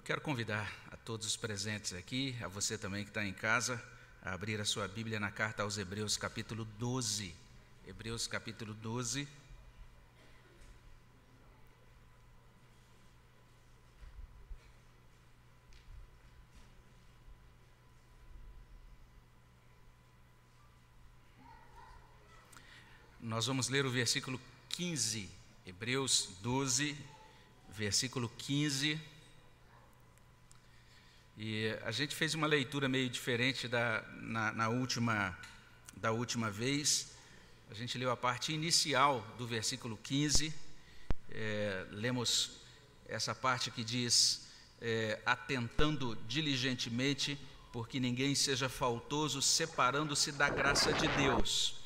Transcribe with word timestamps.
Eu 0.00 0.04
quero 0.04 0.22
convidar 0.22 0.66
a 0.90 0.96
todos 0.96 1.26
os 1.26 1.36
presentes 1.36 1.92
aqui, 1.92 2.34
a 2.42 2.48
você 2.48 2.78
também 2.78 3.04
que 3.04 3.10
está 3.10 3.22
em 3.22 3.34
casa, 3.34 3.80
a 4.22 4.32
abrir 4.32 4.58
a 4.58 4.64
sua 4.64 4.88
Bíblia 4.88 5.20
na 5.20 5.30
carta 5.30 5.62
aos 5.62 5.76
Hebreus, 5.76 6.16
capítulo 6.16 6.64
12. 6.78 7.34
Hebreus, 7.86 8.26
capítulo 8.26 8.72
12. 8.72 9.28
Nós 23.20 23.46
vamos 23.46 23.68
ler 23.68 23.84
o 23.84 23.90
versículo 23.90 24.40
15, 24.70 25.28
Hebreus 25.66 26.30
12, 26.40 26.96
versículo 27.68 28.30
15. 28.38 29.19
E 31.42 31.74
a 31.86 31.90
gente 31.90 32.14
fez 32.14 32.34
uma 32.34 32.46
leitura 32.46 32.86
meio 32.86 33.08
diferente 33.08 33.66
da, 33.66 34.04
na, 34.20 34.52
na 34.52 34.68
última, 34.68 35.34
da 35.96 36.12
última 36.12 36.50
vez. 36.50 37.14
A 37.70 37.72
gente 37.74 37.96
leu 37.96 38.10
a 38.10 38.16
parte 38.16 38.52
inicial 38.52 39.26
do 39.38 39.46
versículo 39.46 39.98
15. 40.02 40.52
É, 41.30 41.86
lemos 41.92 42.60
essa 43.08 43.34
parte 43.34 43.70
que 43.70 43.82
diz: 43.82 44.50
é, 44.82 45.18
atentando 45.24 46.14
diligentemente, 46.28 47.38
porque 47.72 47.98
ninguém 47.98 48.34
seja 48.34 48.68
faltoso, 48.68 49.40
separando-se 49.40 50.32
da 50.32 50.50
graça 50.50 50.92
de 50.92 51.08
Deus. 51.08 51.76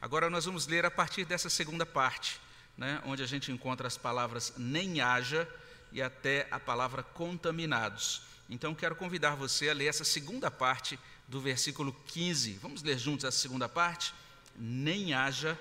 Agora 0.00 0.30
nós 0.30 0.44
vamos 0.44 0.68
ler 0.68 0.86
a 0.86 0.90
partir 0.90 1.24
dessa 1.24 1.50
segunda 1.50 1.84
parte, 1.84 2.40
né, 2.78 3.02
onde 3.04 3.24
a 3.24 3.26
gente 3.26 3.50
encontra 3.50 3.88
as 3.88 3.98
palavras 3.98 4.54
nem 4.56 5.00
haja 5.00 5.48
e 5.92 6.00
até 6.00 6.46
a 6.50 6.58
palavra 6.60 7.02
contaminados. 7.02 8.22
Então, 8.48 8.74
quero 8.74 8.96
convidar 8.96 9.34
você 9.34 9.70
a 9.70 9.74
ler 9.74 9.86
essa 9.86 10.04
segunda 10.04 10.50
parte 10.50 10.98
do 11.28 11.40
versículo 11.40 11.92
15. 12.06 12.54
Vamos 12.54 12.82
ler 12.82 12.98
juntos 12.98 13.24
essa 13.24 13.38
segunda 13.38 13.68
parte? 13.68 14.12
Nem 14.56 15.14
haja 15.14 15.58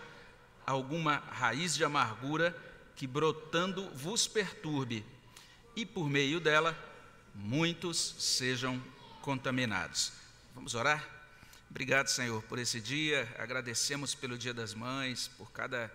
alguma 0.66 1.18
raiz 1.32 1.76
de 1.76 1.84
amargura 1.84 2.56
que 2.96 3.08
brotando 3.08 3.90
vos 3.92 4.28
perturbe, 4.28 5.06
e 5.76 5.86
por 5.86 6.10
meio 6.10 6.40
dela 6.40 6.78
muitos 7.34 8.16
sejam 8.20 8.82
contaminados. 9.22 10.12
Vamos 10.54 10.76
orar? 10.76 11.08
Obrigado, 11.70 12.08
Senhor, 12.08 12.42
por 12.44 12.60
esse 12.60 12.82
dia. 12.82 13.34
Agradecemos 13.38 14.14
pelo 14.14 14.38
Dia 14.38 14.54
das 14.54 14.74
Mães, 14.74 15.30
por 15.38 15.52
cada 15.52 15.90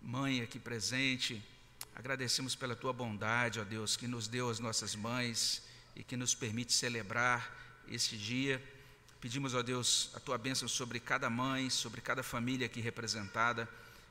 mãe 0.00 0.40
aqui 0.40 0.58
presente. 0.58 1.42
Agradecemos 1.96 2.54
pela 2.54 2.76
tua 2.76 2.92
bondade, 2.92 3.58
ó 3.58 3.64
Deus, 3.64 3.96
que 3.96 4.06
nos 4.06 4.28
deu 4.28 4.50
as 4.50 4.60
nossas 4.60 4.94
mães 4.94 5.62
e 5.96 6.04
que 6.04 6.14
nos 6.14 6.34
permite 6.34 6.74
celebrar 6.74 7.50
este 7.88 8.18
dia. 8.18 8.62
Pedimos, 9.18 9.54
ó 9.54 9.62
Deus, 9.62 10.10
a 10.14 10.20
tua 10.20 10.36
bênção 10.36 10.68
sobre 10.68 11.00
cada 11.00 11.30
mãe, 11.30 11.70
sobre 11.70 12.02
cada 12.02 12.22
família 12.22 12.66
aqui 12.66 12.82
representada. 12.82 13.66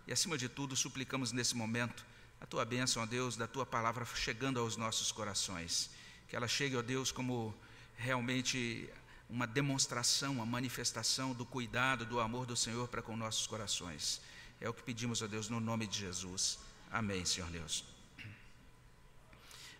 E, 0.07 0.11
acima 0.11 0.35
de 0.35 0.49
tudo, 0.49 0.75
suplicamos 0.75 1.31
nesse 1.31 1.55
momento 1.55 2.03
a 2.41 2.47
tua 2.47 2.65
bênção, 2.65 3.03
ó 3.03 3.05
Deus, 3.05 3.37
da 3.37 3.45
tua 3.45 3.67
palavra 3.67 4.03
chegando 4.15 4.59
aos 4.59 4.75
nossos 4.75 5.11
corações. 5.11 5.91
Que 6.27 6.35
ela 6.35 6.47
chegue, 6.47 6.75
ó 6.75 6.81
Deus, 6.81 7.11
como 7.11 7.55
realmente 7.97 8.89
uma 9.29 9.45
demonstração, 9.45 10.33
uma 10.33 10.45
manifestação 10.45 11.35
do 11.35 11.45
cuidado, 11.45 12.03
do 12.03 12.19
amor 12.19 12.47
do 12.47 12.57
Senhor 12.57 12.87
para 12.87 13.03
com 13.03 13.15
nossos 13.15 13.45
corações. 13.45 14.19
É 14.59 14.67
o 14.67 14.73
que 14.73 14.81
pedimos, 14.81 15.21
ó 15.21 15.27
Deus, 15.27 15.49
no 15.49 15.59
nome 15.59 15.85
de 15.85 15.99
Jesus. 15.99 16.57
Amém, 16.99 17.25
Senhor 17.25 17.49
Deus 17.49 17.95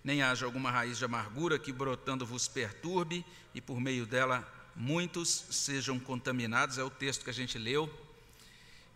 nem 0.06 0.22
haja 0.22 0.46
alguma 0.46 0.70
raiz 0.70 1.00
de 1.00 1.06
amargura 1.06 1.58
que 1.58 1.72
brotando 1.72 2.28
vos 2.28 2.48
perturbe 2.48 3.26
e 3.56 3.60
por 3.60 3.82
meio 3.82 4.06
dela 4.06 4.48
muitos 4.76 5.46
sejam 5.50 6.00
contaminados. 6.00 6.78
É 6.78 6.84
o 6.84 6.92
texto 6.92 7.24
que 7.24 7.32
a 7.32 7.34
gente 7.34 7.58
leu. 7.58 7.92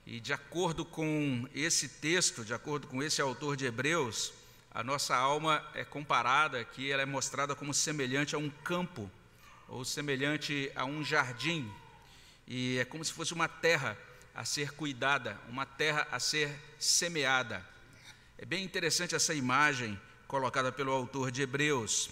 E 0.05 0.19
de 0.19 0.31
acordo 0.31 0.85
com 0.85 1.49
esse 1.51 1.89
texto, 1.89 2.45
de 2.45 2.53
acordo 2.53 2.85
com 2.85 3.01
esse 3.01 3.19
autor 3.19 3.57
de 3.57 3.65
Hebreus, 3.65 4.31
a 4.69 4.83
nossa 4.83 5.15
alma 5.15 5.67
é 5.73 5.83
comparada 5.83 6.59
aqui, 6.59 6.91
ela 6.91 7.01
é 7.01 7.07
mostrada 7.07 7.55
como 7.55 7.73
semelhante 7.73 8.35
a 8.35 8.37
um 8.37 8.49
campo, 8.63 9.09
ou 9.67 9.83
semelhante 9.83 10.71
a 10.75 10.85
um 10.85 11.03
jardim. 11.03 11.71
E 12.47 12.77
é 12.77 12.85
como 12.85 13.03
se 13.03 13.11
fosse 13.11 13.33
uma 13.33 13.47
terra 13.47 13.97
a 14.35 14.45
ser 14.45 14.73
cuidada, 14.73 15.39
uma 15.49 15.65
terra 15.65 16.07
a 16.11 16.19
ser 16.19 16.55
semeada. 16.77 17.65
É 18.41 18.45
bem 18.45 18.63
interessante 18.63 19.13
essa 19.13 19.33
imagem 19.33 19.99
colocada 20.25 20.71
pelo 20.71 20.93
autor 20.93 21.29
de 21.29 21.41
Hebreus. 21.41 22.09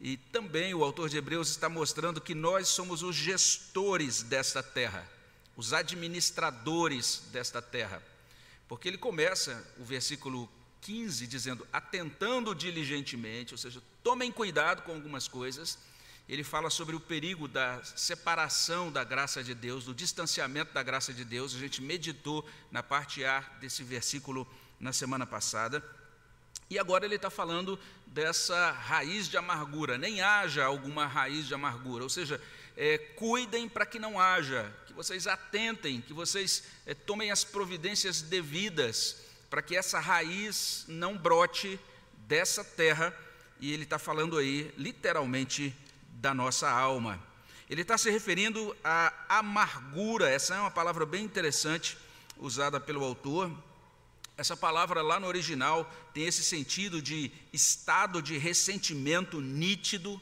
E 0.00 0.16
também 0.16 0.72
o 0.72 0.84
autor 0.84 1.08
de 1.08 1.16
Hebreus 1.16 1.50
está 1.50 1.68
mostrando 1.68 2.20
que 2.20 2.36
nós 2.36 2.68
somos 2.68 3.02
os 3.02 3.16
gestores 3.16 4.22
desta 4.22 4.62
terra, 4.62 5.04
os 5.56 5.72
administradores 5.72 7.24
desta 7.32 7.60
terra. 7.60 8.00
Porque 8.68 8.86
ele 8.86 8.96
começa 8.96 9.68
o 9.76 9.84
versículo 9.84 10.48
15 10.82 11.26
dizendo: 11.26 11.66
atentando 11.72 12.54
diligentemente, 12.54 13.52
ou 13.52 13.58
seja, 13.58 13.82
tomem 14.04 14.30
cuidado 14.30 14.82
com 14.82 14.92
algumas 14.92 15.26
coisas. 15.26 15.76
Ele 16.28 16.44
fala 16.44 16.70
sobre 16.70 16.94
o 16.94 17.00
perigo 17.00 17.48
da 17.48 17.82
separação 17.82 18.92
da 18.92 19.02
graça 19.02 19.42
de 19.42 19.52
Deus, 19.52 19.86
do 19.86 19.94
distanciamento 19.94 20.72
da 20.72 20.80
graça 20.80 21.12
de 21.12 21.24
Deus. 21.24 21.56
A 21.56 21.58
gente 21.58 21.82
meditou 21.82 22.48
na 22.70 22.84
parte 22.84 23.24
A 23.24 23.40
desse 23.60 23.82
versículo 23.82 24.46
na 24.80 24.92
semana 24.92 25.26
passada. 25.26 25.84
E 26.70 26.78
agora 26.78 27.04
ele 27.04 27.16
está 27.16 27.28
falando 27.28 27.78
dessa 28.06 28.70
raiz 28.70 29.28
de 29.28 29.36
amargura, 29.36 29.98
nem 29.98 30.20
haja 30.20 30.64
alguma 30.64 31.06
raiz 31.06 31.46
de 31.46 31.54
amargura, 31.54 32.02
ou 32.02 32.08
seja, 32.08 32.40
é, 32.76 32.96
cuidem 32.96 33.68
para 33.68 33.84
que 33.84 33.98
não 33.98 34.18
haja, 34.18 34.72
que 34.86 34.92
vocês 34.92 35.26
atentem, 35.26 36.00
que 36.00 36.12
vocês 36.12 36.64
é, 36.86 36.94
tomem 36.94 37.30
as 37.30 37.44
providências 37.44 38.22
devidas 38.22 39.16
para 39.50 39.60
que 39.60 39.76
essa 39.76 39.98
raiz 39.98 40.84
não 40.88 41.16
brote 41.16 41.78
dessa 42.28 42.64
terra, 42.64 43.14
e 43.60 43.72
ele 43.72 43.82
está 43.82 43.98
falando 43.98 44.38
aí 44.38 44.72
literalmente 44.78 45.74
da 46.12 46.32
nossa 46.32 46.70
alma. 46.70 47.20
Ele 47.68 47.82
está 47.82 47.98
se 47.98 48.10
referindo 48.10 48.76
à 48.82 49.12
amargura, 49.28 50.30
essa 50.30 50.54
é 50.54 50.58
uma 50.58 50.70
palavra 50.70 51.04
bem 51.04 51.24
interessante 51.24 51.98
usada 52.38 52.80
pelo 52.80 53.04
autor, 53.04 53.50
essa 54.40 54.56
palavra 54.56 55.02
lá 55.02 55.20
no 55.20 55.26
original 55.26 55.84
tem 56.14 56.24
esse 56.24 56.42
sentido 56.42 57.02
de 57.02 57.30
estado 57.52 58.22
de 58.22 58.38
ressentimento 58.38 59.38
nítido, 59.38 60.18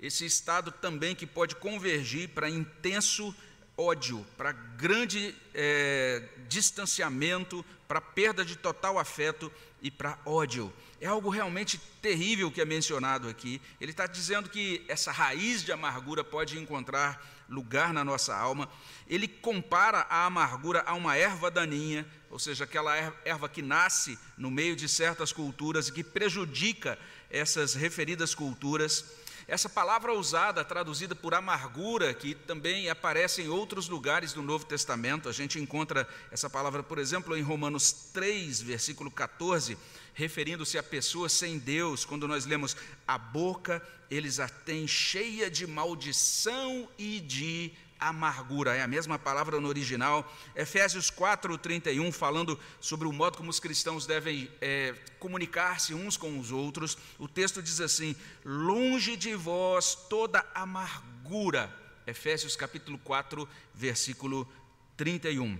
esse 0.00 0.26
estado 0.26 0.72
também 0.72 1.14
que 1.14 1.28
pode 1.28 1.54
convergir 1.54 2.30
para 2.30 2.50
intenso 2.50 3.32
ódio, 3.78 4.26
para 4.36 4.50
grande 4.50 5.32
é, 5.54 6.28
distanciamento, 6.48 7.64
para 7.86 8.00
perda 8.00 8.44
de 8.44 8.56
total 8.56 8.98
afeto 8.98 9.52
e 9.80 9.92
para 9.92 10.18
ódio. 10.26 10.72
É 11.00 11.06
algo 11.06 11.30
realmente 11.30 11.78
terrível 12.02 12.50
que 12.50 12.60
é 12.60 12.64
mencionado 12.64 13.28
aqui. 13.28 13.62
Ele 13.80 13.92
está 13.92 14.08
dizendo 14.08 14.50
que 14.50 14.84
essa 14.88 15.12
raiz 15.12 15.62
de 15.62 15.70
amargura 15.70 16.24
pode 16.24 16.58
encontrar 16.58 17.24
lugar 17.48 17.92
na 17.92 18.04
nossa 18.04 18.36
alma. 18.36 18.68
Ele 19.06 19.28
compara 19.28 20.06
a 20.08 20.24
amargura 20.26 20.82
a 20.86 20.94
uma 20.94 21.16
erva 21.16 21.50
daninha 21.50 22.06
ou 22.30 22.38
seja, 22.38 22.64
aquela 22.64 22.94
erva 23.24 23.48
que 23.48 23.62
nasce 23.62 24.18
no 24.36 24.50
meio 24.50 24.76
de 24.76 24.88
certas 24.88 25.32
culturas 25.32 25.88
e 25.88 25.92
que 25.92 26.04
prejudica 26.04 26.98
essas 27.30 27.74
referidas 27.74 28.34
culturas. 28.34 29.04
Essa 29.48 29.68
palavra 29.68 30.12
usada, 30.12 30.64
traduzida 30.64 31.14
por 31.14 31.32
amargura, 31.32 32.12
que 32.12 32.34
também 32.34 32.90
aparece 32.90 33.42
em 33.42 33.48
outros 33.48 33.88
lugares 33.88 34.32
do 34.32 34.42
Novo 34.42 34.66
Testamento, 34.66 35.28
a 35.28 35.32
gente 35.32 35.60
encontra 35.60 36.08
essa 36.32 36.50
palavra, 36.50 36.82
por 36.82 36.98
exemplo, 36.98 37.36
em 37.36 37.42
Romanos 37.42 37.92
3, 38.12 38.60
versículo 38.60 39.08
14, 39.08 39.78
referindo-se 40.14 40.76
a 40.78 40.82
pessoas 40.82 41.30
sem 41.30 41.60
Deus, 41.60 42.04
quando 42.04 42.26
nós 42.26 42.44
lemos: 42.44 42.76
a 43.06 43.16
boca 43.16 43.80
eles 44.10 44.40
a 44.40 44.48
têm 44.48 44.86
cheia 44.86 45.50
de 45.50 45.64
maldição 45.66 46.88
e 46.98 47.20
de 47.20 47.72
amargura, 47.98 48.74
é 48.74 48.82
a 48.82 48.86
mesma 48.86 49.18
palavra 49.18 49.60
no 49.60 49.68
original. 49.68 50.30
Efésios 50.54 51.10
4, 51.10 51.56
31, 51.58 52.12
falando 52.12 52.58
sobre 52.80 53.06
o 53.06 53.12
modo 53.12 53.36
como 53.36 53.50
os 53.50 53.60
cristãos 53.60 54.06
devem 54.06 54.50
é, 54.60 54.94
comunicar-se 55.18 55.94
uns 55.94 56.16
com 56.16 56.38
os 56.38 56.52
outros. 56.52 56.96
O 57.18 57.28
texto 57.28 57.62
diz 57.62 57.80
assim: 57.80 58.14
longe 58.44 59.16
de 59.16 59.34
vós 59.34 59.94
toda 60.08 60.44
amargura. 60.54 61.74
Efésios 62.06 62.54
capítulo 62.54 62.98
4, 62.98 63.48
versículo 63.74 64.48
31. 64.96 65.58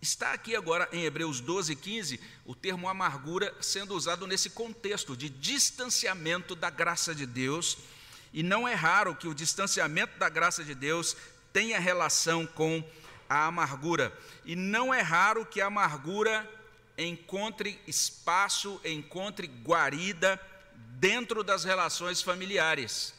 Está 0.00 0.32
aqui 0.32 0.54
agora 0.54 0.88
em 0.92 1.04
Hebreus 1.04 1.40
12, 1.40 1.74
15, 1.74 2.20
o 2.46 2.54
termo 2.54 2.88
amargura 2.88 3.52
sendo 3.60 3.94
usado 3.94 4.26
nesse 4.26 4.50
contexto 4.50 5.16
de 5.16 5.28
distanciamento 5.28 6.54
da 6.54 6.70
graça 6.70 7.14
de 7.14 7.26
Deus 7.26 7.76
e 8.32 8.42
não 8.42 8.66
é 8.66 8.74
raro 8.74 9.14
que 9.14 9.28
o 9.28 9.34
distanciamento 9.34 10.18
da 10.18 10.28
graça 10.28 10.62
de 10.62 10.74
Deus 10.74 11.16
tenha 11.52 11.78
relação 11.78 12.46
com 12.46 12.84
a 13.28 13.46
amargura. 13.46 14.12
E 14.44 14.54
não 14.54 14.92
é 14.92 15.00
raro 15.00 15.46
que 15.46 15.60
a 15.60 15.66
amargura 15.66 16.48
encontre 16.96 17.80
espaço, 17.86 18.80
encontre 18.84 19.46
guarida 19.46 20.40
dentro 20.98 21.44
das 21.44 21.64
relações 21.64 22.22
familiares. 22.22 23.14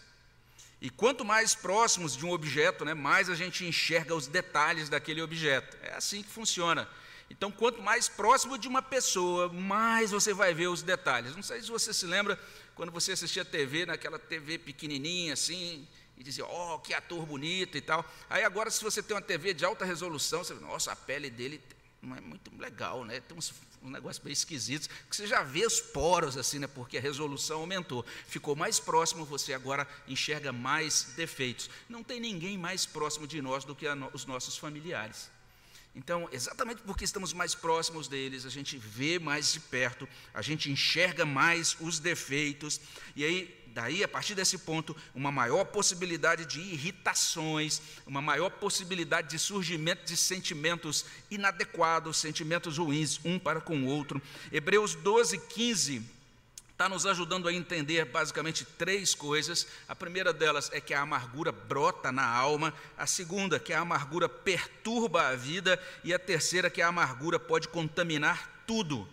E 0.81 0.89
quanto 0.89 1.25
mais 1.25 1.53
próximos 1.53 2.15
de 2.15 2.25
um 2.25 2.31
objeto, 2.31 2.85
né, 2.85 2.93
mais 2.93 3.29
a 3.29 3.35
gente 3.35 3.65
enxerga 3.65 4.15
os 4.15 4.27
detalhes 4.27 4.89
daquele 4.89 5.21
objeto. 5.21 5.77
É 5.83 5.93
assim 5.93 6.23
que 6.23 6.29
funciona. 6.29 6.87
Então, 7.29 7.51
quanto 7.51 7.81
mais 7.81 8.09
próximo 8.09 8.57
de 8.57 8.67
uma 8.67 8.81
pessoa, 8.81 9.49
mais 9.53 10.11
você 10.11 10.33
vai 10.33 10.53
ver 10.53 10.67
os 10.67 10.81
detalhes. 10.81 11.35
Não 11.35 11.43
sei 11.43 11.61
se 11.61 11.69
você 11.69 11.93
se 11.93 12.05
lembra 12.05 12.39
quando 12.75 12.91
você 12.91 13.11
assistia 13.11 13.45
TV, 13.45 13.85
naquela 13.85 14.17
TV 14.17 14.57
pequenininha 14.57 15.33
assim, 15.33 15.87
e 16.17 16.23
dizia, 16.23 16.45
ó, 16.45 16.75
oh, 16.75 16.79
que 16.79 16.93
ator 16.93 17.25
bonito 17.25 17.77
e 17.77 17.81
tal. 17.81 18.03
Aí 18.29 18.43
agora, 18.43 18.69
se 18.69 18.83
você 18.83 19.01
tem 19.01 19.15
uma 19.15 19.21
TV 19.21 19.53
de 19.53 19.63
alta 19.63 19.85
resolução, 19.85 20.43
você 20.43 20.53
nossa, 20.55 20.91
a 20.91 20.95
pele 20.95 21.29
dele 21.29 21.61
não 22.01 22.15
é 22.15 22.21
muito 22.21 22.51
legal, 22.57 23.05
né? 23.05 23.19
Tem 23.21 23.37
uns, 23.37 23.53
um 23.81 23.89
negócio 23.89 24.23
bem 24.23 24.33
esquisito, 24.33 24.89
que 25.09 25.15
você 25.15 25.27
já 25.27 25.43
vê 25.43 25.65
os 25.65 25.79
poros 25.79 26.37
assim, 26.37 26.59
né? 26.59 26.67
Porque 26.67 26.97
a 26.97 27.01
resolução 27.01 27.59
aumentou. 27.59 28.05
Ficou 28.27 28.55
mais 28.55 28.79
próximo, 28.79 29.25
você 29.25 29.53
agora 29.53 29.87
enxerga 30.07 30.51
mais 30.51 31.13
defeitos. 31.15 31.69
Não 31.87 32.03
tem 32.03 32.19
ninguém 32.19 32.57
mais 32.57 32.85
próximo 32.85 33.27
de 33.27 33.41
nós 33.41 33.63
do 33.63 33.75
que 33.75 33.85
os 34.13 34.25
nossos 34.25 34.57
familiares. 34.57 35.29
Então, 35.99 36.29
exatamente 36.31 36.81
porque 36.83 37.03
estamos 37.03 37.33
mais 37.33 37.53
próximos 37.53 38.07
deles, 38.07 38.45
a 38.45 38.49
gente 38.49 38.77
vê 38.77 39.19
mais 39.19 39.51
de 39.51 39.59
perto, 39.59 40.07
a 40.33 40.41
gente 40.41 40.71
enxerga 40.71 41.25
mais 41.25 41.75
os 41.81 41.99
defeitos, 41.99 42.79
e 43.17 43.25
aí, 43.25 43.63
daí, 43.73 44.01
a 44.01 44.07
partir 44.07 44.33
desse 44.33 44.59
ponto, 44.59 44.95
uma 45.13 45.29
maior 45.29 45.65
possibilidade 45.65 46.45
de 46.45 46.61
irritações, 46.61 47.81
uma 48.07 48.21
maior 48.21 48.49
possibilidade 48.49 49.27
de 49.27 49.37
surgimento 49.37 50.05
de 50.05 50.15
sentimentos 50.15 51.03
inadequados, 51.29 52.15
sentimentos 52.15 52.77
ruins, 52.77 53.19
um 53.25 53.37
para 53.37 53.59
com 53.59 53.81
o 53.81 53.85
outro. 53.85 54.21
Hebreus 54.53 54.95
12, 54.95 55.37
15 55.37 56.18
está 56.79 56.87
nos 56.87 57.05
ajudando 57.05 57.49
a 57.49 57.53
entender 57.53 58.05
basicamente 58.05 58.63
três 58.63 59.13
coisas. 59.13 59.67
A 59.85 59.93
primeira 59.93 60.31
delas 60.31 60.71
é 60.71 60.79
que 60.79 60.93
a 60.93 61.01
amargura 61.01 61.51
brota 61.51 62.09
na 62.09 62.25
alma, 62.25 62.73
a 62.97 63.05
segunda, 63.05 63.59
que 63.59 63.73
a 63.73 63.81
amargura 63.81 64.29
perturba 64.29 65.27
a 65.27 65.35
vida, 65.35 65.77
e 66.05 66.13
a 66.13 66.17
terceira, 66.17 66.69
que 66.69 66.81
a 66.81 66.87
amargura 66.87 67.37
pode 67.37 67.67
contaminar 67.67 68.63
tudo. 68.65 69.05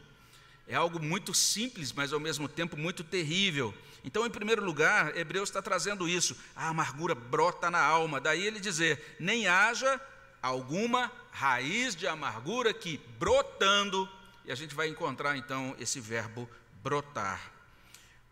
É 0.68 0.76
algo 0.76 1.02
muito 1.02 1.34
simples, 1.34 1.92
mas 1.92 2.12
ao 2.12 2.20
mesmo 2.20 2.48
tempo 2.48 2.76
muito 2.76 3.02
terrível. 3.02 3.74
Então, 4.04 4.24
em 4.24 4.30
primeiro 4.30 4.64
lugar, 4.64 5.16
Hebreus 5.16 5.48
está 5.48 5.60
trazendo 5.60 6.08
isso: 6.08 6.36
a 6.54 6.68
amargura 6.68 7.16
brota 7.16 7.68
na 7.68 7.80
alma. 7.80 8.20
Daí 8.20 8.46
ele 8.46 8.60
dizer: 8.60 9.16
nem 9.18 9.48
haja 9.48 10.00
alguma 10.40 11.10
raiz 11.32 11.96
de 11.96 12.06
amargura 12.06 12.72
que 12.72 13.00
brotando, 13.18 14.08
e 14.44 14.52
a 14.52 14.54
gente 14.54 14.72
vai 14.72 14.86
encontrar 14.86 15.36
então 15.36 15.74
esse 15.80 15.98
verbo 15.98 16.48
brotar. 16.80 17.55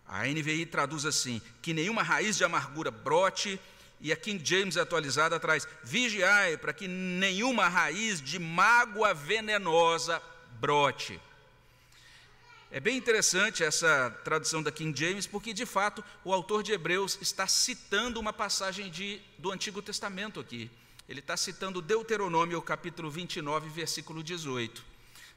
A 0.06 0.26
NVI 0.26 0.66
traduz 0.66 1.04
assim: 1.04 1.40
que 1.62 1.72
nenhuma 1.72 2.02
raiz 2.02 2.36
de 2.36 2.44
amargura 2.44 2.90
brote, 2.90 3.60
e 4.00 4.12
a 4.12 4.16
King 4.16 4.44
James 4.44 4.76
atualizada 4.76 5.40
traz: 5.40 5.66
vigiai 5.82 6.56
para 6.56 6.72
que 6.72 6.86
nenhuma 6.86 7.68
raiz 7.68 8.20
de 8.20 8.38
mágoa 8.38 9.14
venenosa 9.14 10.20
brote. 10.60 11.20
É 12.70 12.80
bem 12.80 12.96
interessante 12.96 13.62
essa 13.62 14.10
tradução 14.24 14.60
da 14.60 14.72
King 14.72 14.98
James, 14.98 15.26
porque 15.26 15.52
de 15.52 15.64
fato 15.64 16.04
o 16.24 16.34
autor 16.34 16.62
de 16.62 16.72
Hebreus 16.72 17.16
está 17.22 17.46
citando 17.46 18.18
uma 18.18 18.32
passagem 18.32 18.90
de, 18.90 19.20
do 19.38 19.52
Antigo 19.52 19.80
Testamento 19.80 20.40
aqui. 20.40 20.68
Ele 21.08 21.20
está 21.20 21.36
citando 21.36 21.80
Deuteronômio, 21.80 22.60
capítulo 22.60 23.10
29, 23.10 23.68
versículo 23.68 24.22
18. 24.24 24.93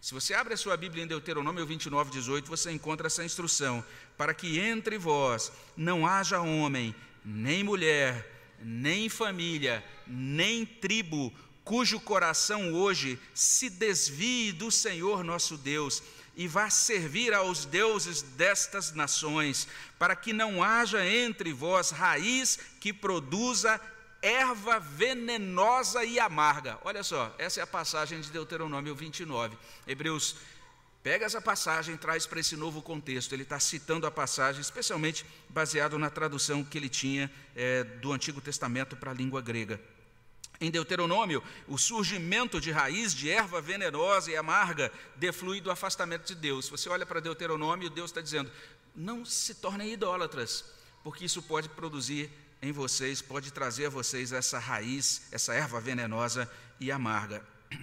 Se 0.08 0.14
você 0.14 0.34
abre 0.34 0.54
a 0.54 0.58
sua 0.58 0.78
Bíblia 0.78 1.04
em 1.04 1.08
Deuteronômio 1.08 1.66
29, 1.66 2.12
18, 2.12 2.48
você 2.48 2.72
encontra 2.72 3.08
essa 3.08 3.26
instrução: 3.26 3.84
para 4.16 4.34
que 4.34 4.58
entre 4.58 4.98
vós 4.98 5.52
não 5.76 6.08
haja 6.08 6.40
homem, 6.40 6.96
nem 7.26 7.62
mulher, 7.62 8.56
nem 8.58 9.10
família, 9.10 9.84
nem 10.08 10.66
tribo, 10.66 11.34
cujo 11.62 12.00
coração 12.00 12.74
hoje 12.74 13.20
se 13.34 13.70
desvie 13.70 14.54
do 14.54 14.72
Senhor 14.72 15.26
nosso 15.26 15.58
Deus 15.58 16.02
e 16.38 16.48
vá 16.48 16.70
servir 16.70 17.34
aos 17.34 17.66
deuses 17.66 18.22
destas 18.22 18.94
nações, 18.94 19.68
para 20.00 20.16
que 20.16 20.32
não 20.32 20.64
haja 20.64 21.06
entre 21.06 21.52
vós 21.52 21.90
raiz 21.90 22.58
que 22.80 22.94
produza 22.94 23.78
erva 24.22 24.80
venenosa 24.80 26.04
e 26.04 26.20
amarga. 26.20 26.80
Olha 26.84 27.04
só, 27.04 27.34
essa 27.38 27.60
é 27.60 27.64
a 27.64 27.68
passagem 27.68 28.20
de 28.20 28.32
Deuteronômio 28.32 28.96
29. 28.96 29.58
Hebreus 29.86 30.36
pega 31.04 31.26
essa 31.26 31.42
passagem 31.42 31.96
e 31.96 31.98
traz 31.98 32.26
para 32.26 32.40
esse 32.40 32.56
novo 32.56 32.82
contexto. 32.82 33.34
Ele 33.34 33.44
está 33.44 33.60
citando 33.60 34.06
a 34.06 34.12
passagem, 34.12 34.62
especialmente 34.62 35.26
baseado 35.50 35.98
na 35.98 36.10
tradução 36.10 36.64
que 36.64 36.78
ele 36.78 36.90
tinha 36.90 37.32
é, 37.56 37.84
do 37.84 38.12
Antigo 38.12 38.42
Testamento 38.42 38.96
para 38.96 39.12
a 39.12 39.14
língua 39.14 39.42
grega. 39.42 39.80
Em 40.60 40.72
Deuteronômio, 40.72 41.44
o 41.68 41.78
surgimento 41.78 42.60
de 42.60 42.72
raiz 42.72 43.14
de 43.14 43.30
erva 43.30 43.62
venenosa 43.62 44.32
e 44.32 44.36
amarga 44.36 44.92
deflui 45.16 45.62
do 45.62 45.70
afastamento 45.70 46.26
de 46.26 46.34
Deus. 46.34 46.68
Você 46.68 46.90
olha 46.90 47.06
para 47.06 47.20
Deuteronômio, 47.20 47.92
Deus 47.92 48.10
está 48.10 48.22
dizendo: 48.22 48.52
não 48.96 49.24
se 49.24 49.54
tornem 49.56 49.94
idólatras, 49.94 50.66
porque 51.04 51.26
isso 51.26 51.44
pode 51.44 51.70
produzir 51.70 52.32
em 52.62 52.72
vocês, 52.72 53.22
pode 53.22 53.52
trazer 53.52 53.88
a 53.88 53.90
vocês 53.90 54.32
essa 54.32 54.58
raiz, 54.60 55.28
essa 55.32 55.54
erva 55.54 55.80
venenosa 55.80 56.52
e 56.80 56.92
amarga. 56.92 57.44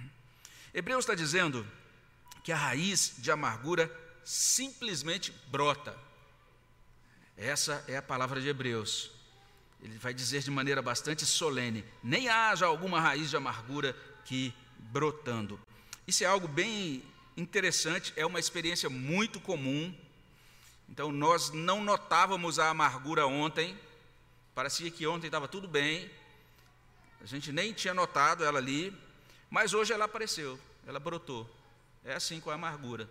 Hebreus 0.75 1.05
está 1.05 1.15
dizendo 1.15 1.67
que 2.43 2.53
a 2.53 2.57
raiz 2.57 3.15
de 3.19 3.31
amargura 3.31 3.91
simplesmente 4.25 5.33
brota. 5.49 5.97
Essa 7.37 7.85
é 7.89 7.97
a 7.97 8.03
palavra 8.03 8.41
de 8.41 8.49
Hebreus. 8.49 9.11
Ele 9.83 9.99
vai 9.99 10.15
dizer 10.15 10.43
de 10.43 10.51
maneira 10.51 10.81
bastante 10.81 11.27
solene: 11.27 11.85
nem 12.03 12.29
haja 12.29 12.67
alguma 12.67 13.01
raiz 13.01 13.31
de 13.31 13.37
amargura 13.37 13.95
que 14.25 14.55
brotando. 14.79 15.61
Isso 16.07 16.25
é 16.25 16.27
algo 16.27 16.49
bem 16.49 17.03
interessante, 17.37 18.13
é 18.17 18.25
uma 18.25 18.41
experiência 18.41 18.89
muito 18.89 19.41
comum. 19.41 19.95
Então, 20.89 21.11
nós 21.11 21.51
não 21.51 21.83
notávamos 21.83 22.59
a 22.59 22.69
amargura 22.69 23.27
ontem, 23.27 23.77
Parecia 24.55 24.91
que 24.91 25.07
ontem 25.07 25.27
estava 25.27 25.49
tudo 25.49 25.67
bem, 25.67 26.11
a 27.21 27.27
gente 27.27 27.51
nem 27.51 27.73
tinha 27.73 27.93
notado 27.93 28.45
ela 28.45 28.59
ali, 28.59 28.97
mas 29.51 29.75
hoje 29.75 29.93
ela 29.93 30.05
apareceu, 30.05 30.61
ela 30.87 31.01
brotou. 31.01 31.49
É 32.05 32.15
assim 32.15 32.39
com 32.39 32.51
a 32.51 32.55
amargura. 32.55 33.09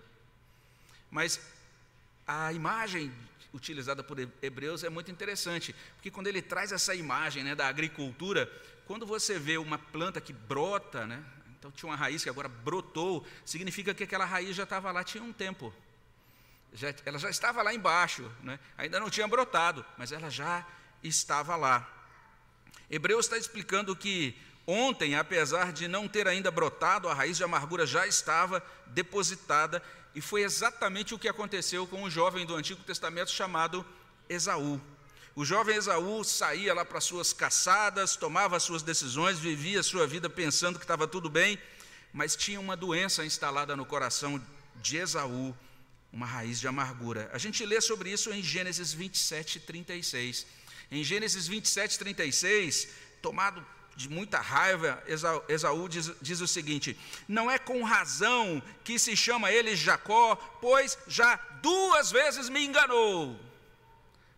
Mas 1.10 1.40
a 2.26 2.54
imagem 2.54 3.12
utilizada 3.54 4.04
por 4.04 4.18
Hebreus 4.42 4.84
é 4.84 4.90
muito 4.90 5.12
interessante, 5.12 5.76
porque 5.96 6.10
quando 6.10 6.28
ele 6.28 6.42
traz 6.42 6.72
essa 6.72 6.96
imagem 6.96 7.44
né, 7.44 7.54
da 7.54 7.68
agricultura, 7.68 8.52
quando 8.88 9.06
você 9.06 9.38
vê 9.38 9.58
uma 9.58 9.78
planta 9.78 10.20
que 10.20 10.34
brota, 10.34 11.06
né, 11.06 11.24
então 11.60 11.72
tinha 11.72 11.90
uma 11.90 11.96
raiz 11.96 12.24
que 12.24 12.30
agora 12.30 12.48
brotou, 12.48 13.26
significa 13.46 13.94
que 13.94 14.04
aquela 14.04 14.26
raiz 14.26 14.56
já 14.56 14.64
estava 14.64 14.92
lá 14.92 15.04
tinha 15.04 15.24
um 15.24 15.32
tempo. 15.32 15.74
Já, 16.74 16.94
ela 17.06 17.20
já 17.20 17.30
estava 17.30 17.62
lá 17.62 17.74
embaixo, 17.74 18.30
né, 18.42 18.60
ainda 18.78 19.00
não 19.00 19.10
tinha 19.10 19.28
brotado, 19.28 19.86
mas 19.98 20.12
ela 20.12 20.30
já 20.30 20.66
estava 21.04 21.56
lá. 21.56 21.90
Hebreus 22.90 23.26
está 23.26 23.38
explicando 23.38 23.96
que 23.96 24.36
ontem, 24.66 25.16
apesar 25.16 25.74
de 25.74 25.88
não 25.88 26.08
ter 26.08 26.28
ainda 26.28 26.52
brotado, 26.52 27.10
a 27.10 27.14
raiz 27.14 27.38
de 27.38 27.44
amargura 27.44 27.86
já 27.86 28.08
estava 28.08 28.64
depositada, 28.88 29.82
e 30.16 30.22
foi 30.22 30.44
exatamente 30.44 31.14
o 31.14 31.20
que 31.20 31.28
aconteceu 31.28 31.88
com 31.88 32.04
o 32.04 32.10
jovem 32.10 32.46
do 32.46 32.56
Antigo 32.56 32.84
Testamento 32.84 33.32
chamado 33.32 33.86
Esaú. 34.30 34.80
O 35.36 35.44
jovem 35.44 35.76
Esaú 35.76 36.24
saía 36.24 36.74
lá 36.76 36.86
para 36.86 37.02
suas 37.02 37.34
caçadas, 37.34 38.16
tomava 38.16 38.60
suas 38.60 38.84
decisões, 38.84 39.40
vivia 39.40 39.82
sua 39.82 40.06
vida 40.06 40.30
pensando 40.30 40.78
que 40.78 40.86
estava 40.86 41.08
tudo 41.08 41.30
bem, 41.30 41.58
mas 42.14 42.36
tinha 42.36 42.60
uma 42.60 42.78
doença 42.78 43.26
instalada 43.26 43.76
no 43.76 43.86
coração 43.86 44.40
de 44.76 44.98
Esaú, 44.98 45.58
uma 46.12 46.28
raiz 46.28 46.60
de 46.60 46.68
amargura. 46.68 47.28
A 47.34 47.40
gente 47.40 47.66
lê 47.66 47.82
sobre 47.82 48.12
isso 48.12 48.32
em 48.32 48.44
Gênesis 48.44 48.94
27, 48.94 49.62
36. 49.62 50.46
Em 50.92 51.04
Gênesis 51.04 51.48
27, 51.48 51.98
36, 52.00 52.88
tomado 53.22 53.66
de 53.96 54.10
muita 54.10 54.40
raiva, 54.40 55.02
Esaú 55.48 55.88
diz, 55.88 56.12
diz, 56.22 56.42
o 56.42 56.48
seguinte: 56.48 56.98
Não 57.28 57.50
é 57.50 57.60
com 57.60 57.84
razão 57.84 58.62
que 58.84 58.98
se 58.98 59.16
chama 59.16 59.52
ele 59.52 59.76
Jacó, 59.76 60.36
pois 60.60 60.98
já 61.08 61.36
duas 61.62 62.12
vezes 62.12 62.50
me 62.50 62.66
enganou. 62.66 63.40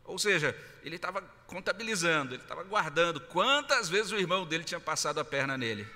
Ou 0.04 0.20
seja, 0.20 0.56
ele 0.84 0.98
estava 0.98 1.22
contabilizando, 1.48 2.36
ele 2.36 2.44
estava 2.44 2.64
guardando 2.64 3.20
quantas 3.20 3.90
vezes 3.90 4.12
o 4.12 4.18
irmão 4.18 4.46
dele 4.46 4.64
tinha 4.64 4.80
passado 4.80 5.20
a 5.20 5.26
perna 5.26 5.58
nele. 5.58 5.88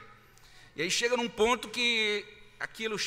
E 0.75 0.81
aí 0.81 0.89
chega 0.89 1.17
num 1.17 1.29
ponto 1.29 1.69
que 1.69 2.25
aquilo 2.59 2.97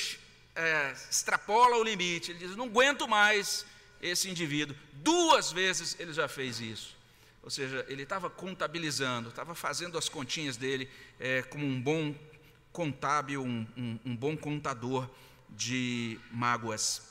é, 0.55 0.93
extrapola 1.11 1.77
o 1.77 1.83
limite. 1.83 2.31
Ele 2.31 2.39
diz: 2.39 2.57
Não 2.57 2.67
aguento 2.67 3.09
mais 3.09 3.65
esse 4.01 4.29
indivíduo. 4.29 4.77
Duas 4.93 5.51
vezes 5.51 5.97
ele 5.99 6.13
já 6.13 6.29
fez 6.29 6.61
isso. 6.61 7.02
Ou 7.43 7.51
seja, 7.51 7.85
ele 7.89 8.05
estava 8.05 8.31
contabilizando, 8.31 9.29
estava 9.29 9.55
fazendo 9.55 9.99
as 9.99 10.09
continhas 10.09 10.57
dele 10.57 10.89
é, 11.19 11.43
como 11.43 11.67
um 11.67 11.81
bom 11.81 12.15
contábil, 12.73 13.43
um, 13.43 13.67
um, 13.77 13.99
um 14.07 14.17
bom 14.17 14.37
contador 14.37 15.09
de 15.51 16.19
mágoas. 16.31 17.03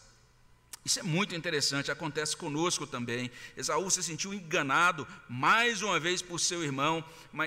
Isso 0.83 0.99
é 0.99 1.03
muito 1.03 1.35
interessante, 1.35 1.91
acontece 1.91 2.35
conosco 2.35 2.87
também. 2.87 3.29
Esaú 3.55 3.91
se 3.91 4.01
sentiu 4.01 4.33
enganado 4.33 5.07
mais 5.29 5.81
uma 5.81 5.99
vez 5.99 6.21
por 6.21 6.39
seu 6.39 6.63
irmão, 6.63 7.03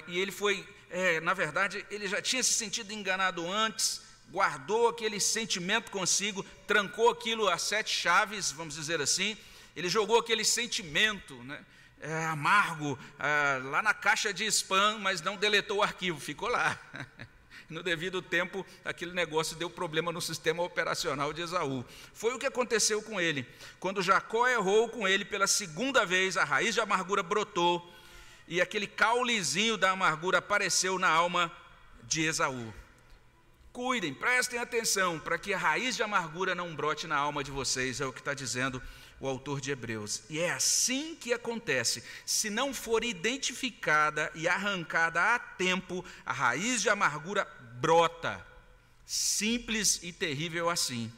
e 0.06 0.18
ele 0.18 0.30
foi, 0.30 0.64
é, 0.88 1.20
na 1.20 1.34
verdade, 1.34 1.84
ele 1.90 2.06
já 2.06 2.22
tinha 2.22 2.42
se 2.42 2.52
sentido 2.52 2.92
enganado 2.92 3.50
antes, 3.50 4.02
guardou 4.30 4.88
aquele 4.88 5.18
sentimento 5.18 5.90
consigo, 5.90 6.44
trancou 6.66 7.10
aquilo 7.10 7.48
a 7.48 7.58
sete 7.58 7.90
chaves, 7.90 8.52
vamos 8.52 8.76
dizer 8.76 9.00
assim, 9.00 9.36
ele 9.74 9.88
jogou 9.88 10.18
aquele 10.18 10.44
sentimento 10.44 11.34
né, 11.42 11.64
é, 12.04 12.24
amargo 12.26 12.98
é, 13.18 13.58
lá 13.64 13.82
na 13.82 13.94
caixa 13.94 14.32
de 14.32 14.44
spam, 14.46 14.98
mas 14.98 15.22
não 15.22 15.36
deletou 15.36 15.78
o 15.78 15.82
arquivo, 15.82 16.20
ficou 16.20 16.48
lá. 16.48 16.78
no 17.68 17.82
devido 17.82 18.20
tempo, 18.20 18.64
aquele 18.84 19.12
negócio 19.12 19.56
deu 19.56 19.70
problema 19.70 20.12
no 20.12 20.20
sistema 20.20 20.62
operacional 20.62 21.32
de 21.32 21.40
Esaú. 21.40 21.84
Foi 22.12 22.34
o 22.34 22.38
que 22.38 22.46
aconteceu 22.46 23.02
com 23.02 23.18
ele. 23.18 23.46
Quando 23.80 24.02
Jacó 24.02 24.46
errou 24.46 24.88
com 24.88 25.08
ele 25.08 25.24
pela 25.24 25.46
segunda 25.46 26.04
vez, 26.04 26.36
a 26.36 26.44
raiz 26.44 26.74
de 26.74 26.80
amargura 26.80 27.22
brotou 27.22 27.90
e 28.46 28.60
aquele 28.60 28.86
caulezinho 28.86 29.78
da 29.78 29.90
amargura 29.90 30.38
apareceu 30.38 30.98
na 30.98 31.08
alma 31.08 31.50
de 32.02 32.22
Esaú. 32.22 32.72
Cuidem, 33.72 34.12
prestem 34.12 34.60
atenção 34.60 35.18
para 35.18 35.38
que 35.38 35.54
a 35.54 35.58
raiz 35.58 35.96
de 35.96 36.02
amargura 36.02 36.54
não 36.54 36.76
brote 36.76 37.06
na 37.06 37.16
alma 37.16 37.42
de 37.42 37.50
vocês, 37.50 38.00
é 38.00 38.06
o 38.06 38.12
que 38.12 38.20
está 38.20 38.34
dizendo 38.34 38.80
o 39.20 39.28
autor 39.28 39.60
de 39.60 39.70
Hebreus. 39.70 40.22
E 40.28 40.38
é 40.38 40.50
assim 40.50 41.14
que 41.14 41.32
acontece. 41.32 42.02
Se 42.26 42.50
não 42.50 42.74
for 42.74 43.04
identificada 43.04 44.30
e 44.34 44.48
arrancada 44.48 45.34
a 45.34 45.38
tempo, 45.38 46.04
a 46.24 46.32
raiz 46.32 46.82
de 46.82 46.88
amargura 46.88 47.46
brota. 47.80 48.44
Simples 49.06 50.00
e 50.02 50.12
terrível 50.12 50.68
assim. 50.70 51.12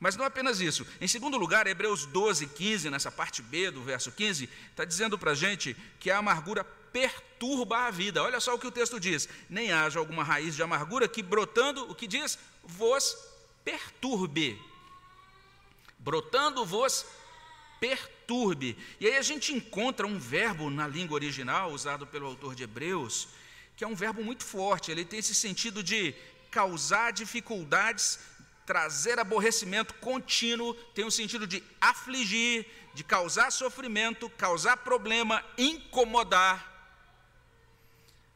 Mas 0.00 0.16
não 0.16 0.24
apenas 0.24 0.60
isso. 0.60 0.84
Em 1.00 1.06
segundo 1.06 1.36
lugar, 1.36 1.66
Hebreus 1.66 2.06
12, 2.06 2.48
15, 2.48 2.90
nessa 2.90 3.12
parte 3.12 3.40
B 3.40 3.70
do 3.70 3.82
verso 3.82 4.10
15, 4.10 4.48
está 4.70 4.84
dizendo 4.84 5.16
para 5.16 5.30
a 5.30 5.34
gente 5.34 5.76
que 6.00 6.10
a 6.10 6.18
amargura 6.18 6.64
perturba 6.64 7.86
a 7.86 7.90
vida. 7.90 8.22
Olha 8.22 8.40
só 8.40 8.54
o 8.54 8.58
que 8.58 8.66
o 8.66 8.72
texto 8.72 8.98
diz: 8.98 9.28
nem 9.48 9.70
haja 9.70 9.98
alguma 9.98 10.24
raiz 10.24 10.56
de 10.56 10.62
amargura 10.62 11.06
que 11.06 11.22
brotando, 11.22 11.88
o 11.88 11.94
que 11.94 12.08
diz, 12.08 12.38
vos 12.64 13.16
perturbe. 13.64 14.60
Brotando 16.02 16.64
vos 16.66 17.06
perturbe. 17.78 18.76
E 19.00 19.06
aí 19.06 19.16
a 19.16 19.22
gente 19.22 19.52
encontra 19.52 20.06
um 20.06 20.18
verbo 20.18 20.68
na 20.68 20.86
língua 20.86 21.14
original, 21.14 21.72
usado 21.72 22.06
pelo 22.06 22.26
autor 22.26 22.54
de 22.54 22.64
Hebreus, 22.64 23.28
que 23.76 23.84
é 23.84 23.88
um 23.88 23.94
verbo 23.94 24.22
muito 24.22 24.44
forte, 24.44 24.90
ele 24.90 25.04
tem 25.04 25.18
esse 25.18 25.34
sentido 25.34 25.82
de 25.82 26.14
causar 26.50 27.12
dificuldades, 27.12 28.18
trazer 28.66 29.18
aborrecimento 29.18 29.94
contínuo, 29.94 30.74
tem 30.94 31.04
o 31.04 31.10
sentido 31.10 31.46
de 31.46 31.62
afligir, 31.80 32.66
de 32.94 33.02
causar 33.02 33.50
sofrimento, 33.50 34.28
causar 34.30 34.76
problema, 34.78 35.44
incomodar. 35.56 36.70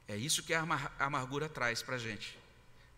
É 0.08 0.16
isso 0.16 0.42
que 0.42 0.54
a 0.54 0.64
amargura 0.98 1.48
traz 1.48 1.82
para 1.82 1.96
a 1.96 1.98
gente. 1.98 2.38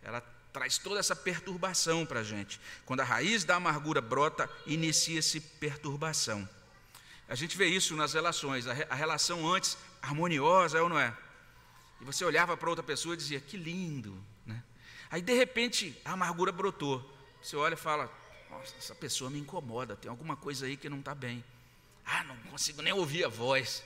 Ela 0.03 0.21
traz 0.53 0.79
toda 0.79 0.99
essa 1.01 1.15
perturbação 1.15 2.05
para 2.07 2.21
a 2.21 2.25
gente. 2.25 2.61
Quando 2.87 3.01
a 3.01 3.05
raiz 3.05 3.45
da 3.45 3.57
amargura 3.57 4.01
brota, 4.01 4.49
inicia-se 4.67 5.41
perturbação. 5.41 6.49
A 7.29 7.35
gente 7.35 7.57
vê 7.57 7.67
isso 7.67 7.95
nas 7.95 8.15
relações, 8.15 8.67
a, 8.67 8.73
a 8.89 8.95
relação 8.95 9.47
antes 9.53 9.77
harmoniosa, 10.01 10.79
é 10.79 10.83
ou 10.83 10.89
não 10.89 10.99
é? 10.99 11.15
E 12.01 12.05
você 12.05 12.25
olhava 12.25 12.57
para 12.57 12.71
outra 12.71 12.83
pessoa 12.83 13.15
e 13.15 13.19
dizia, 13.19 13.41
que 13.41 13.57
lindo. 13.57 14.23
Né? 14.47 14.63
Aí, 15.11 15.21
de 15.21 15.35
repente, 15.35 16.01
a 16.05 16.13
amargura 16.13 16.53
brotou. 16.53 17.05
Você 17.43 17.57
olha 17.57 17.75
e 17.75 17.77
fala, 17.77 18.11
nossa, 18.51 18.75
essa 18.79 18.95
pessoa 18.95 19.31
me 19.31 19.39
incomoda, 19.39 19.97
tem 19.97 20.09
alguma 20.09 20.37
coisa 20.37 20.67
aí 20.67 20.77
que 20.77 20.89
não 20.89 21.01
está 21.01 21.15
bem. 21.15 21.45
Ah, 22.05 22.25
não 22.25 22.37
consigo 22.51 22.81
nem 22.81 22.93
ouvir 22.93 23.25
a 23.25 23.29
voz. 23.29 23.85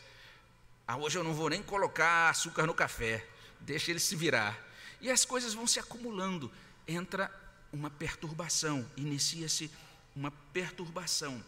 Ah, 0.87 0.97
hoje 0.97 1.19
eu 1.19 1.25
não 1.25 1.35
vou 1.35 1.49
nem 1.49 1.63
colocar 1.63 2.31
açúcar 2.31 2.67
no 2.67 2.75
café, 2.75 3.27
deixa 3.61 3.91
ele 3.91 4.01
se 4.01 4.15
virar. 4.15 4.57
E 5.03 5.11
as 5.11 5.25
coisas 5.25 5.53
vão 5.53 5.67
se 5.67 5.81
acumulando. 5.81 6.51
Entra 6.87 7.31
uma 7.73 7.91
perturbação, 7.91 8.89
inicia-se 8.97 9.71
uma 10.15 10.31
perturbação. 10.31 11.43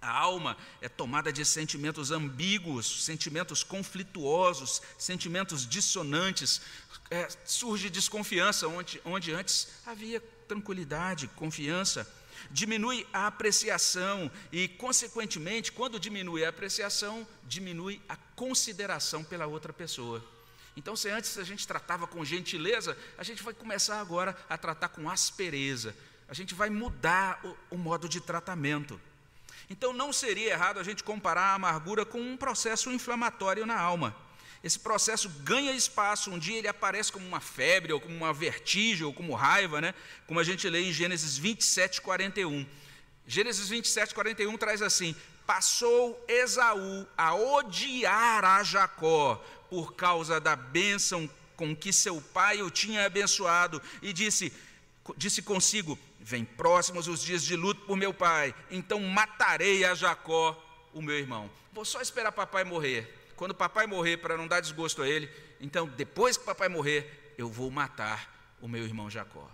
A 0.00 0.10
alma 0.10 0.56
é 0.80 0.88
tomada 0.88 1.32
de 1.32 1.44
sentimentos 1.44 2.10
ambíguos, 2.10 3.04
sentimentos 3.04 3.62
conflituosos, 3.62 4.82
sentimentos 4.98 5.64
dissonantes. 5.64 6.60
É, 7.08 7.28
surge 7.44 7.88
desconfiança 7.88 8.66
onde, 8.66 9.00
onde 9.04 9.32
antes 9.32 9.68
havia 9.86 10.20
tranquilidade, 10.48 11.28
confiança. 11.28 12.04
Diminui 12.50 13.06
a 13.12 13.28
apreciação 13.28 14.28
e, 14.50 14.66
consequentemente, 14.66 15.70
quando 15.70 16.00
diminui 16.00 16.44
a 16.44 16.48
apreciação, 16.48 17.24
diminui 17.44 18.02
a 18.08 18.16
consideração 18.16 19.22
pela 19.22 19.46
outra 19.46 19.72
pessoa. 19.72 20.31
Então, 20.76 20.96
se 20.96 21.08
antes 21.10 21.36
a 21.38 21.44
gente 21.44 21.66
tratava 21.66 22.06
com 22.06 22.24
gentileza, 22.24 22.96
a 23.18 23.22
gente 23.22 23.42
vai 23.42 23.52
começar 23.52 24.00
agora 24.00 24.36
a 24.48 24.56
tratar 24.56 24.88
com 24.88 25.10
aspereza. 25.10 25.94
A 26.28 26.34
gente 26.34 26.54
vai 26.54 26.70
mudar 26.70 27.40
o, 27.44 27.74
o 27.74 27.78
modo 27.78 28.08
de 28.08 28.20
tratamento. 28.20 29.00
Então, 29.68 29.92
não 29.92 30.12
seria 30.12 30.50
errado 30.50 30.78
a 30.80 30.82
gente 30.82 31.04
comparar 31.04 31.52
a 31.52 31.54
amargura 31.54 32.04
com 32.04 32.20
um 32.20 32.36
processo 32.36 32.90
inflamatório 32.90 33.66
na 33.66 33.78
alma. 33.78 34.16
Esse 34.62 34.78
processo 34.78 35.28
ganha 35.40 35.72
espaço, 35.72 36.30
um 36.30 36.38
dia 36.38 36.56
ele 36.56 36.68
aparece 36.68 37.10
como 37.10 37.26
uma 37.26 37.40
febre, 37.40 37.92
ou 37.92 38.00
como 38.00 38.14
uma 38.14 38.32
vertigem, 38.32 39.04
ou 39.04 39.12
como 39.12 39.34
raiva, 39.34 39.80
né? 39.80 39.92
como 40.26 40.38
a 40.38 40.44
gente 40.44 40.68
lê 40.68 40.82
em 40.82 40.92
Gênesis 40.92 41.36
27, 41.36 42.00
41. 42.00 42.64
Gênesis 43.26 43.68
27, 43.68 44.14
41 44.14 44.56
traz 44.56 44.80
assim: 44.80 45.16
Passou 45.44 46.24
Esaú 46.28 47.06
a 47.16 47.34
odiar 47.34 48.44
a 48.44 48.62
Jacó, 48.62 49.44
por 49.72 49.94
causa 49.94 50.38
da 50.38 50.54
bênção 50.54 51.26
com 51.56 51.74
que 51.74 51.94
seu 51.94 52.20
pai 52.20 52.60
o 52.60 52.70
tinha 52.70 53.06
abençoado, 53.06 53.80
e 54.02 54.12
disse, 54.12 54.52
disse 55.16 55.40
consigo: 55.40 55.98
Vem 56.20 56.44
próximos 56.44 57.08
os 57.08 57.22
dias 57.22 57.42
de 57.42 57.56
luto 57.56 57.80
por 57.86 57.96
meu 57.96 58.12
pai, 58.12 58.54
então 58.70 59.00
matarei 59.00 59.82
a 59.86 59.94
Jacó, 59.94 60.62
o 60.92 61.00
meu 61.00 61.18
irmão. 61.18 61.50
Vou 61.72 61.86
só 61.86 62.02
esperar 62.02 62.32
papai 62.32 62.64
morrer. 62.64 63.30
Quando 63.34 63.54
papai 63.54 63.86
morrer, 63.86 64.18
para 64.18 64.36
não 64.36 64.46
dar 64.46 64.60
desgosto 64.60 65.00
a 65.00 65.08
ele, 65.08 65.30
então 65.58 65.88
depois 65.88 66.36
que 66.36 66.44
papai 66.44 66.68
morrer, 66.68 67.32
eu 67.38 67.48
vou 67.48 67.70
matar 67.70 68.54
o 68.60 68.68
meu 68.68 68.84
irmão 68.84 69.08
Jacó. 69.08 69.50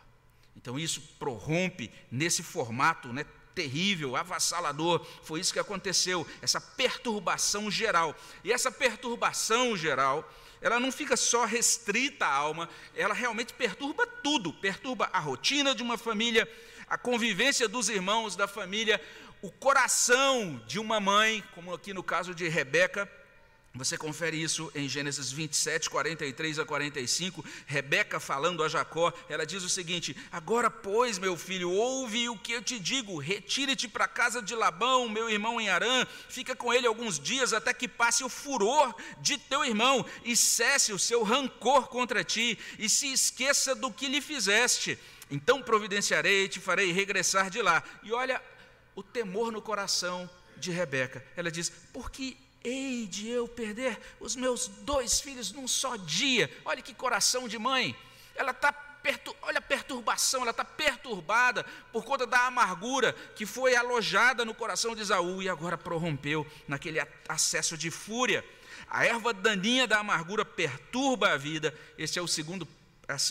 Então 0.57 0.77
isso 0.77 1.01
prorrompe 1.21 1.93
nesse 2.11 2.43
formato 2.43 3.13
né, 3.13 3.25
terrível, 3.59 4.15
avassalador. 4.15 5.05
Foi 5.25 5.41
isso 5.41 5.53
que 5.53 5.59
aconteceu, 5.59 6.25
essa 6.41 6.61
perturbação 6.61 7.69
geral. 7.69 8.15
E 8.45 8.53
essa 8.53 8.71
perturbação 8.71 9.77
geral, 9.77 10.33
ela 10.61 10.79
não 10.79 10.93
fica 10.93 11.17
só 11.17 11.45
restrita 11.45 12.25
à 12.25 12.33
alma, 12.33 12.69
ela 12.95 13.13
realmente 13.13 13.53
perturba 13.53 14.07
tudo, 14.07 14.53
perturba 14.53 15.11
a 15.13 15.19
rotina 15.19 15.75
de 15.75 15.83
uma 15.83 15.99
família, 15.99 16.49
a 16.89 16.97
convivência 16.97 17.67
dos 17.67 17.89
irmãos 17.89 18.37
da 18.37 18.47
família, 18.47 19.01
o 19.43 19.51
coração 19.51 20.63
de 20.65 20.79
uma 20.79 21.01
mãe, 21.01 21.43
como 21.53 21.75
aqui 21.75 21.93
no 21.93 22.03
caso 22.03 22.33
de 22.33 22.47
Rebeca, 22.49 23.11
você 23.75 23.99
confere 23.99 24.41
isso 24.43 24.73
em 24.75 24.89
Gênesis 24.89 25.31
27, 25.31 25.91
43 25.91 26.59
a 26.59 26.65
45. 26.65 27.45
Rebeca 27.67 28.19
falando 28.19 28.65
a 28.65 28.69
Jacó, 28.69 29.13
ela 29.29 29.47
diz 29.47 29.63
o 29.63 29.69
seguinte: 29.69 30.17
Agora, 30.33 30.71
pois, 30.71 31.19
meu 31.19 31.37
filho, 31.37 31.71
ouve 31.71 32.29
o 32.29 32.37
que 32.37 32.53
eu 32.53 32.63
te 32.63 32.79
digo: 32.81 33.19
retire-te 33.19 33.87
para 33.87 34.07
a 34.07 34.09
casa 34.09 34.43
de 34.43 34.55
Labão, 34.55 35.09
meu 35.09 35.29
irmão 35.29 35.61
em 35.61 35.69
Arã, 35.69 36.07
fica 36.29 36.57
com 36.57 36.73
ele 36.73 36.87
alguns 36.87 37.21
dias 37.21 37.53
até 37.53 37.73
que 37.75 37.87
passe 37.87 38.25
o 38.25 38.29
furor 38.29 38.95
de 39.21 39.37
teu 39.37 39.65
irmão 39.65 40.05
e 40.25 40.35
cesse 40.35 40.93
o 40.93 40.99
seu 40.99 41.23
rancor 41.23 41.89
contra 41.89 42.25
ti 42.25 42.59
e 42.79 42.89
se 42.89 43.13
esqueça 43.13 43.75
do 43.75 43.93
que 43.93 44.09
lhe 44.09 44.21
fizeste. 44.21 44.99
Então 45.31 45.63
providenciarei 45.63 46.45
e 46.45 46.49
te 46.49 46.59
farei 46.59 46.91
regressar 46.91 47.51
de 47.51 47.61
lá. 47.61 47.83
E 48.03 48.13
olha 48.13 48.43
o 48.97 49.03
temor 49.03 49.53
no 49.53 49.61
coração 49.61 50.29
de 50.59 50.71
Rebeca. 50.71 51.25
Ela 51.37 51.51
diz: 51.51 51.71
Porque 51.93 52.37
Hei 52.65 53.07
de 53.07 53.29
eu 53.29 53.47
perder 53.47 53.99
os 54.19 54.35
meus 54.35 54.67
dois 54.69 55.21
filhos 55.21 55.53
num 55.53 55.69
só 55.69 55.97
dia. 55.97 56.51
Olha 56.65 56.83
que 56.83 56.93
coração 56.93 57.47
de 57.49 57.59
mãe. 57.59 57.97
Ela 58.35 58.51
está 58.51 58.73
olha 59.43 59.59
a 59.59 59.63
perturbação, 59.63 60.43
ela 60.43 60.51
está 60.51 60.65
perturbada 60.65 61.65
por 61.93 62.05
conta 62.05 62.27
da 62.27 62.47
amargura 62.47 63.15
que 63.35 63.47
foi 63.47 63.75
alojada 63.75 64.45
no 64.45 64.53
coração 64.53 64.95
de 64.95 65.01
Esaú 65.01 65.41
e 65.41 65.49
agora 65.49 65.79
prorrompeu 65.79 66.47
naquele 66.67 66.99
acesso 67.27 67.79
de 67.79 67.91
fúria. 67.91 68.45
A 68.91 69.07
erva 69.07 69.33
daninha 69.33 69.87
da 69.87 70.01
amargura 70.01 70.45
perturba 70.45 71.31
a 71.31 71.37
vida. 71.39 71.73
Esse 71.97 72.19
é 72.19 72.23
o 72.23 72.29
segundo, 72.29 72.69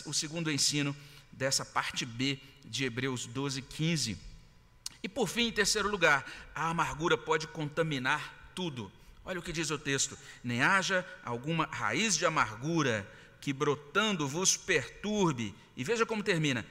o 0.06 0.12
segundo 0.12 0.50
ensino 0.50 0.96
dessa 1.30 1.64
parte 1.64 2.04
B 2.04 2.40
de 2.64 2.84
Hebreus 2.84 3.26
12, 3.26 3.62
15. 3.62 4.27
E 5.02 5.08
por 5.08 5.28
fim, 5.28 5.48
em 5.48 5.52
terceiro 5.52 5.88
lugar, 5.88 6.24
a 6.54 6.70
amargura 6.70 7.16
pode 7.16 7.46
contaminar 7.46 8.50
tudo. 8.54 8.90
Olha 9.24 9.38
o 9.38 9.42
que 9.42 9.52
diz 9.52 9.70
o 9.70 9.78
texto: 9.78 10.18
nem 10.42 10.62
haja 10.62 11.06
alguma 11.24 11.66
raiz 11.66 12.16
de 12.16 12.26
amargura 12.26 13.08
que 13.40 13.52
brotando 13.52 14.26
vos 14.26 14.56
perturbe. 14.56 15.54
E 15.76 15.84
veja 15.84 16.04
como 16.04 16.22
termina: 16.22 16.66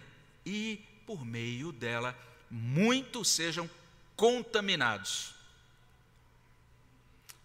e 0.46 0.84
por 1.06 1.26
meio 1.26 1.72
dela 1.72 2.18
muitos 2.50 3.30
sejam 3.30 3.70
contaminados. 4.16 5.36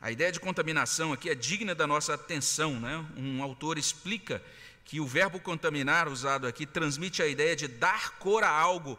A 0.00 0.10
ideia 0.10 0.32
de 0.32 0.40
contaminação 0.40 1.12
aqui 1.12 1.30
é 1.30 1.34
digna 1.34 1.76
da 1.76 1.86
nossa 1.86 2.14
atenção. 2.14 2.80
Né? 2.80 3.06
Um 3.16 3.40
autor 3.40 3.78
explica 3.78 4.42
que 4.84 4.98
o 4.98 5.06
verbo 5.06 5.38
contaminar, 5.38 6.08
usado 6.08 6.46
aqui, 6.46 6.66
transmite 6.66 7.22
a 7.22 7.28
ideia 7.28 7.54
de 7.54 7.68
dar 7.68 8.18
cor 8.18 8.42
a 8.42 8.50
algo, 8.50 8.98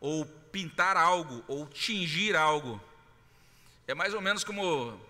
ou 0.00 0.24
pintar 0.52 0.96
algo, 0.96 1.44
ou 1.46 1.66
tingir 1.66 2.36
algo. 2.36 2.80
É 3.86 3.94
mais 3.94 4.14
ou 4.14 4.20
menos 4.20 4.44
como, 4.44 5.00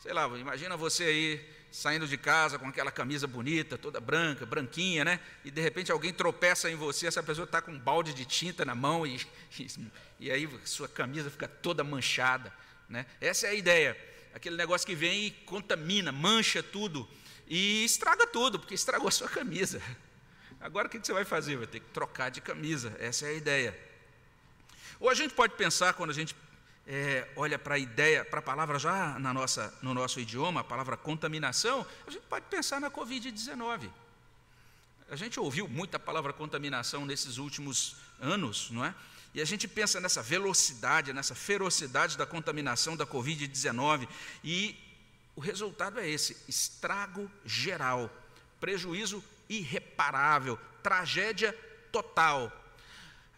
sei 0.00 0.12
lá, 0.12 0.26
imagina 0.38 0.76
você 0.76 1.04
aí 1.04 1.58
saindo 1.70 2.06
de 2.06 2.16
casa 2.16 2.58
com 2.58 2.66
aquela 2.66 2.90
camisa 2.90 3.26
bonita, 3.26 3.76
toda 3.76 4.00
branca, 4.00 4.46
branquinha, 4.46 5.04
né? 5.04 5.20
E 5.44 5.50
de 5.50 5.60
repente 5.60 5.92
alguém 5.92 6.12
tropeça 6.12 6.70
em 6.70 6.74
você, 6.74 7.06
essa 7.06 7.22
pessoa 7.22 7.44
está 7.44 7.60
com 7.60 7.72
um 7.72 7.78
balde 7.78 8.14
de 8.14 8.24
tinta 8.24 8.64
na 8.64 8.74
mão 8.74 9.06
e, 9.06 9.20
e, 9.58 9.66
e 10.20 10.30
aí 10.30 10.48
sua 10.64 10.88
camisa 10.88 11.30
fica 11.30 11.46
toda 11.46 11.84
manchada, 11.84 12.52
né? 12.88 13.06
Essa 13.20 13.46
é 13.46 13.50
a 13.50 13.54
ideia. 13.54 13.96
Aquele 14.34 14.56
negócio 14.56 14.86
que 14.86 14.94
vem 14.94 15.26
e 15.26 15.30
contamina, 15.30 16.12
mancha 16.12 16.62
tudo 16.62 17.08
e 17.46 17.84
estraga 17.84 18.26
tudo, 18.26 18.58
porque 18.58 18.74
estragou 18.74 19.08
a 19.08 19.12
sua 19.12 19.28
camisa. 19.28 19.80
Agora 20.60 20.86
o 20.86 20.90
que 20.90 20.98
você 20.98 21.12
vai 21.12 21.24
fazer? 21.24 21.56
Vai 21.56 21.66
ter 21.66 21.80
que 21.80 21.90
trocar 21.90 22.30
de 22.30 22.40
camisa. 22.40 22.94
Essa 22.98 23.26
é 23.26 23.30
a 23.30 23.34
ideia. 23.34 23.87
Ou 25.00 25.08
a 25.08 25.14
gente 25.14 25.34
pode 25.34 25.54
pensar, 25.54 25.94
quando 25.94 26.10
a 26.10 26.14
gente 26.14 26.34
é, 26.86 27.28
olha 27.36 27.58
para 27.58 27.74
a 27.74 27.78
ideia, 27.78 28.24
para 28.24 28.38
a 28.38 28.42
palavra 28.42 28.78
já 28.78 29.18
na 29.18 29.32
nossa, 29.32 29.72
no 29.82 29.92
nosso 29.92 30.18
idioma, 30.18 30.62
a 30.62 30.64
palavra 30.64 30.96
contaminação, 30.96 31.86
a 32.06 32.10
gente 32.10 32.22
pode 32.22 32.46
pensar 32.46 32.80
na 32.80 32.90
Covid-19. 32.90 33.90
A 35.10 35.16
gente 35.16 35.38
ouviu 35.38 35.68
muita 35.68 35.98
palavra 35.98 36.32
contaminação 36.32 37.06
nesses 37.06 37.38
últimos 37.38 37.96
anos, 38.20 38.70
não 38.70 38.84
é? 38.84 38.94
E 39.34 39.40
a 39.40 39.44
gente 39.44 39.68
pensa 39.68 40.00
nessa 40.00 40.22
velocidade, 40.22 41.12
nessa 41.12 41.34
ferocidade 41.34 42.16
da 42.16 42.26
contaminação 42.26 42.96
da 42.96 43.06
Covid-19, 43.06 44.08
e 44.42 44.76
o 45.36 45.40
resultado 45.40 46.00
é 46.00 46.08
esse: 46.08 46.36
estrago 46.48 47.30
geral, 47.44 48.10
prejuízo 48.58 49.22
irreparável, 49.48 50.58
tragédia 50.82 51.52
total. 51.92 52.52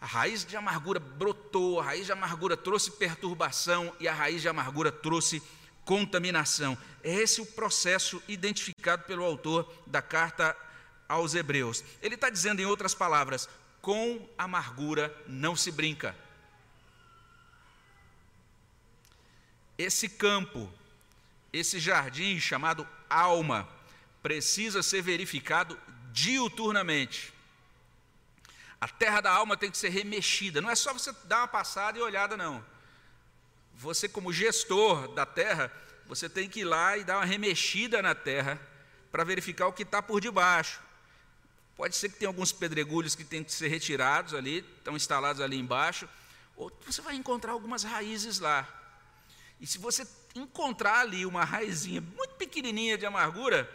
A 0.01 0.05
raiz 0.07 0.43
de 0.43 0.57
amargura 0.57 0.99
brotou, 0.99 1.79
a 1.79 1.83
raiz 1.83 2.07
de 2.07 2.11
amargura 2.11 2.57
trouxe 2.57 2.89
perturbação 2.89 3.95
e 3.99 4.07
a 4.07 4.13
raiz 4.13 4.41
de 4.41 4.49
amargura 4.49 4.91
trouxe 4.91 5.43
contaminação. 5.85 6.75
É 7.03 7.13
esse 7.13 7.39
o 7.39 7.45
processo 7.45 8.21
identificado 8.27 9.03
pelo 9.03 9.23
autor 9.23 9.71
da 9.85 10.01
carta 10.01 10.57
aos 11.07 11.35
Hebreus. 11.35 11.83
Ele 12.01 12.15
está 12.15 12.31
dizendo, 12.31 12.59
em 12.59 12.65
outras 12.65 12.95
palavras, 12.95 13.47
com 13.79 14.27
amargura 14.35 15.15
não 15.27 15.55
se 15.55 15.71
brinca. 15.71 16.15
Esse 19.77 20.09
campo, 20.09 20.67
esse 21.53 21.79
jardim 21.79 22.39
chamado 22.39 22.87
alma, 23.07 23.69
precisa 24.23 24.81
ser 24.81 25.03
verificado 25.03 25.77
diuturnamente. 26.11 27.31
A 28.81 28.87
terra 28.87 29.21
da 29.21 29.31
alma 29.31 29.55
tem 29.55 29.69
que 29.69 29.77
ser 29.77 29.89
remexida. 29.89 30.59
Não 30.59 30.69
é 30.69 30.75
só 30.75 30.91
você 30.91 31.13
dar 31.25 31.41
uma 31.41 31.47
passada 31.47 31.99
e 31.99 32.01
olhada, 32.01 32.35
não. 32.35 32.65
Você, 33.75 34.09
como 34.09 34.33
gestor 34.33 35.07
da 35.13 35.23
terra, 35.23 35.71
você 36.07 36.27
tem 36.27 36.49
que 36.49 36.61
ir 36.61 36.65
lá 36.65 36.97
e 36.97 37.03
dar 37.03 37.17
uma 37.17 37.25
remexida 37.25 38.01
na 38.01 38.15
terra 38.15 38.59
para 39.11 39.23
verificar 39.23 39.67
o 39.67 39.73
que 39.73 39.83
está 39.83 40.01
por 40.01 40.19
debaixo. 40.19 40.81
Pode 41.77 41.95
ser 41.95 42.09
que 42.09 42.17
tenha 42.17 42.29
alguns 42.29 42.51
pedregulhos 42.51 43.15
que 43.15 43.23
têm 43.23 43.43
que 43.43 43.51
ser 43.51 43.67
retirados 43.67 44.33
ali, 44.33 44.65
estão 44.77 44.95
instalados 44.95 45.41
ali 45.41 45.57
embaixo, 45.57 46.09
ou 46.55 46.71
você 46.85 47.01
vai 47.01 47.15
encontrar 47.15 47.51
algumas 47.51 47.83
raízes 47.83 48.39
lá. 48.39 48.67
E 49.59 49.67
se 49.67 49.77
você 49.77 50.07
encontrar 50.33 51.01
ali 51.01 51.25
uma 51.25 51.43
raizinha 51.43 52.01
muito 52.01 52.33
pequenininha 52.35 52.97
de 52.97 53.05
amargura, 53.05 53.69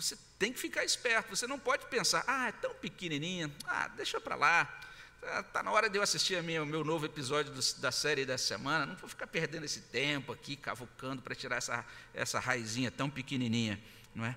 você 0.00 0.16
tem 0.38 0.52
que 0.52 0.58
ficar 0.58 0.84
esperto. 0.84 1.34
Você 1.34 1.46
não 1.46 1.58
pode 1.58 1.86
pensar, 1.86 2.24
ah, 2.26 2.48
é 2.48 2.52
tão 2.52 2.74
pequenininha, 2.74 3.50
ah, 3.66 3.88
deixa 3.88 4.20
para 4.20 4.36
lá. 4.36 4.80
Está 5.20 5.42
tá 5.42 5.62
na 5.62 5.72
hora 5.72 5.90
de 5.90 5.98
eu 5.98 6.02
assistir 6.02 6.40
o 6.40 6.42
meu 6.42 6.84
novo 6.84 7.04
episódio 7.04 7.52
do, 7.52 7.60
da 7.80 7.90
série 7.90 8.24
dessa 8.24 8.46
semana. 8.46 8.86
Não 8.86 8.96
vou 8.96 9.08
ficar 9.08 9.26
perdendo 9.26 9.64
esse 9.64 9.80
tempo 9.80 10.32
aqui, 10.32 10.56
cavucando 10.56 11.20
para 11.20 11.34
tirar 11.34 11.56
essa, 11.56 11.84
essa 12.14 12.38
raizinha 12.38 12.90
tão 12.90 13.10
pequenininha. 13.10 13.80
Não 14.14 14.24
é? 14.24 14.36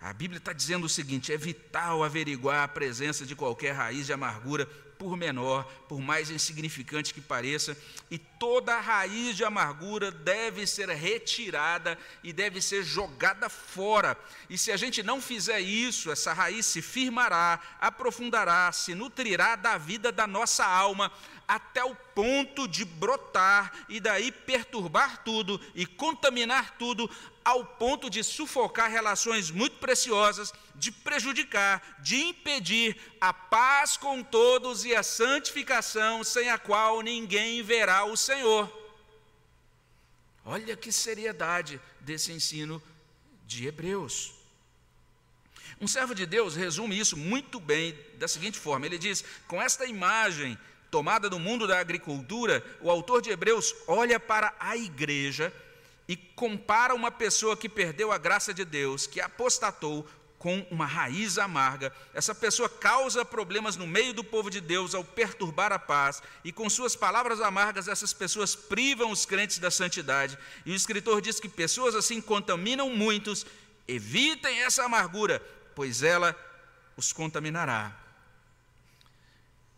A 0.00 0.12
Bíblia 0.12 0.38
está 0.38 0.52
dizendo 0.52 0.84
o 0.86 0.88
seguinte: 0.88 1.32
é 1.32 1.36
vital 1.36 2.02
averiguar 2.02 2.64
a 2.64 2.68
presença 2.68 3.24
de 3.26 3.36
qualquer 3.36 3.72
raiz 3.72 4.06
de 4.06 4.12
amargura 4.12 4.66
por 5.02 5.16
menor, 5.16 5.64
por 5.88 6.00
mais 6.00 6.30
insignificante 6.30 7.12
que 7.12 7.20
pareça, 7.20 7.76
e 8.08 8.18
toda 8.18 8.78
raiz 8.78 9.36
de 9.36 9.44
amargura 9.44 10.12
deve 10.12 10.64
ser 10.64 10.88
retirada 10.90 11.98
e 12.22 12.32
deve 12.32 12.62
ser 12.62 12.84
jogada 12.84 13.48
fora. 13.48 14.16
E 14.48 14.56
se 14.56 14.70
a 14.70 14.76
gente 14.76 15.02
não 15.02 15.20
fizer 15.20 15.58
isso, 15.58 16.12
essa 16.12 16.32
raiz 16.32 16.66
se 16.66 16.80
firmará, 16.80 17.58
aprofundará, 17.80 18.70
se 18.70 18.94
nutrirá 18.94 19.56
da 19.56 19.76
vida 19.76 20.12
da 20.12 20.28
nossa 20.28 20.64
alma, 20.64 21.10
até 21.52 21.84
o 21.84 21.94
ponto 21.94 22.66
de 22.66 22.82
brotar 22.82 23.84
e 23.86 24.00
daí 24.00 24.32
perturbar 24.32 25.22
tudo 25.22 25.60
e 25.74 25.84
contaminar 25.84 26.78
tudo, 26.78 27.10
ao 27.44 27.62
ponto 27.62 28.08
de 28.08 28.24
sufocar 28.24 28.90
relações 28.90 29.50
muito 29.50 29.76
preciosas, 29.76 30.50
de 30.74 30.90
prejudicar, 30.90 31.98
de 32.00 32.16
impedir 32.16 32.96
a 33.20 33.34
paz 33.34 33.98
com 33.98 34.22
todos 34.22 34.86
e 34.86 34.94
a 34.94 35.02
santificação, 35.02 36.24
sem 36.24 36.48
a 36.48 36.56
qual 36.56 37.02
ninguém 37.02 37.62
verá 37.62 38.06
o 38.06 38.16
Senhor. 38.16 38.72
Olha 40.46 40.74
que 40.74 40.90
seriedade 40.90 41.78
desse 42.00 42.32
ensino 42.32 42.82
de 43.46 43.66
Hebreus. 43.66 44.32
Um 45.78 45.86
servo 45.86 46.14
de 46.14 46.24
Deus 46.24 46.56
resume 46.56 46.98
isso 46.98 47.14
muito 47.14 47.60
bem 47.60 47.94
da 48.14 48.26
seguinte 48.26 48.58
forma: 48.58 48.86
ele 48.86 48.96
diz, 48.96 49.22
com 49.46 49.60
esta 49.60 49.84
imagem 49.84 50.58
tomada 50.92 51.30
do 51.30 51.40
mundo 51.40 51.66
da 51.66 51.80
agricultura, 51.80 52.62
o 52.82 52.90
autor 52.90 53.22
de 53.22 53.30
Hebreus 53.30 53.74
olha 53.86 54.20
para 54.20 54.54
a 54.60 54.76
igreja 54.76 55.50
e 56.06 56.14
compara 56.14 56.94
uma 56.94 57.10
pessoa 57.10 57.56
que 57.56 57.66
perdeu 57.66 58.12
a 58.12 58.18
graça 58.18 58.52
de 58.52 58.62
Deus, 58.62 59.06
que 59.06 59.18
apostatou, 59.18 60.06
com 60.38 60.66
uma 60.70 60.84
raiz 60.84 61.38
amarga. 61.38 61.92
Essa 62.12 62.34
pessoa 62.34 62.68
causa 62.68 63.24
problemas 63.24 63.76
no 63.76 63.86
meio 63.86 64.12
do 64.12 64.24
povo 64.24 64.50
de 64.50 64.60
Deus 64.60 64.92
ao 64.92 65.02
perturbar 65.02 65.72
a 65.72 65.78
paz, 65.78 66.22
e 66.44 66.52
com 66.52 66.68
suas 66.68 66.94
palavras 66.94 67.40
amargas, 67.40 67.88
essas 67.88 68.12
pessoas 68.12 68.54
privam 68.54 69.10
os 69.12 69.24
crentes 69.24 69.58
da 69.58 69.70
santidade. 69.70 70.36
E 70.66 70.72
o 70.72 70.74
escritor 70.74 71.22
diz 71.22 71.40
que 71.40 71.48
pessoas 71.48 71.94
assim 71.94 72.20
contaminam 72.20 72.90
muitos. 72.90 73.46
Evitem 73.88 74.60
essa 74.62 74.84
amargura, 74.84 75.40
pois 75.74 76.02
ela 76.02 76.36
os 76.96 77.12
contaminará. 77.12 78.01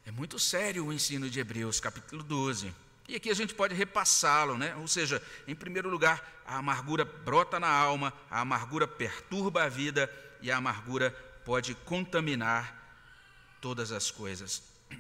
É 0.07 0.11
muito 0.11 0.39
sério 0.39 0.85
o 0.85 0.93
ensino 0.93 1.31
de 1.31 1.41
Hebreus, 1.41 1.81
capítulo 1.81 2.23
12. 2.23 2.75
E 3.09 3.17
aqui 3.17 3.31
a 3.31 3.35
gente 3.35 3.55
pode 3.55 3.75
repassá-lo, 3.75 4.59
né? 4.59 4.75
Ou 4.77 4.87
seja, 4.87 5.23
em 5.49 5.55
primeiro 5.55 5.89
lugar, 5.89 6.43
a 6.45 6.59
amargura 6.59 7.07
brota 7.07 7.59
na 7.59 7.69
alma, 7.69 8.13
a 8.31 8.41
amargura 8.41 8.87
perturba 8.87 9.65
a 9.65 9.69
vida 9.69 10.13
e 10.43 10.51
a 10.51 10.59
amargura 10.59 11.11
pode 11.43 11.75
contaminar 11.75 12.83
todas 13.63 13.93
as 13.93 14.11
coisas. 14.11 14.63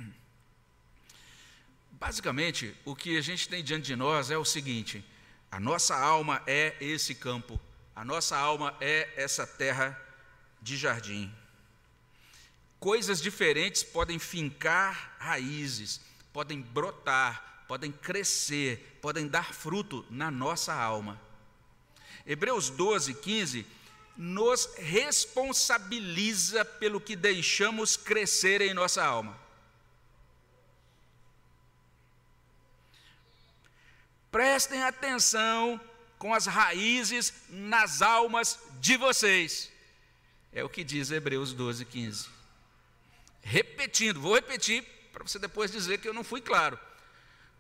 Basicamente, 1.93 2.75
o 2.87 2.97
que 2.97 3.19
a 3.19 3.21
gente 3.21 3.47
tem 3.47 3.63
diante 3.63 3.85
de 3.85 3.97
nós 3.97 4.31
é 4.31 4.39
o 4.39 4.45
seguinte: 4.45 5.05
a 5.51 5.61
nossa 5.61 5.95
alma 5.95 6.43
é 6.47 6.77
esse 6.81 7.15
campo, 7.15 7.61
a 7.95 8.03
nossa 8.07 8.39
alma 8.39 8.75
é 8.81 9.13
essa 9.17 9.47
terra 9.47 10.01
de 10.63 10.79
jardim 10.79 11.31
coisas 12.85 13.19
diferentes 13.19 13.83
podem 13.83 14.19
fincar 14.19 15.17
raízes, 15.19 16.03
podem 16.35 16.61
brotar, 16.61 17.65
podem 17.67 17.91
crescer, 17.91 18.99
podem 19.01 19.27
dar 19.27 19.55
fruto 19.55 20.05
na 20.11 20.31
nossa 20.31 20.75
alma. 20.75 21.19
Hebreus 22.27 22.69
12, 22.69 23.15
15 23.15 23.67
nos 24.19 24.69
responsabiliza 24.77 26.63
pelo 26.63 27.01
que 27.01 27.17
deixamos 27.17 27.97
crescer 27.97 28.61
em 28.61 28.75
nossa 28.75 29.03
alma. 29.03 29.35
Prestem 34.31 34.83
atenção 34.83 35.81
com 36.19 36.35
as 36.35 36.45
raízes 36.45 37.33
nas 37.49 38.03
almas 38.03 38.59
de 38.79 38.99
vocês. 38.99 39.73
É 40.53 40.63
o 40.63 40.69
que 40.69 40.85
diz 40.85 41.11
Hebreus 41.11 41.55
12, 41.55 41.87
15 41.87 42.34
repetindo, 43.45 44.21
vou 44.21 44.35
repetir 44.35 44.83
para 45.13 45.23
você 45.23 45.39
depois 45.39 45.71
dizer 45.71 45.99
que 45.99 46.09
eu 46.09 46.15
não 46.15 46.25
fui 46.25 46.41
claro. 46.41 46.79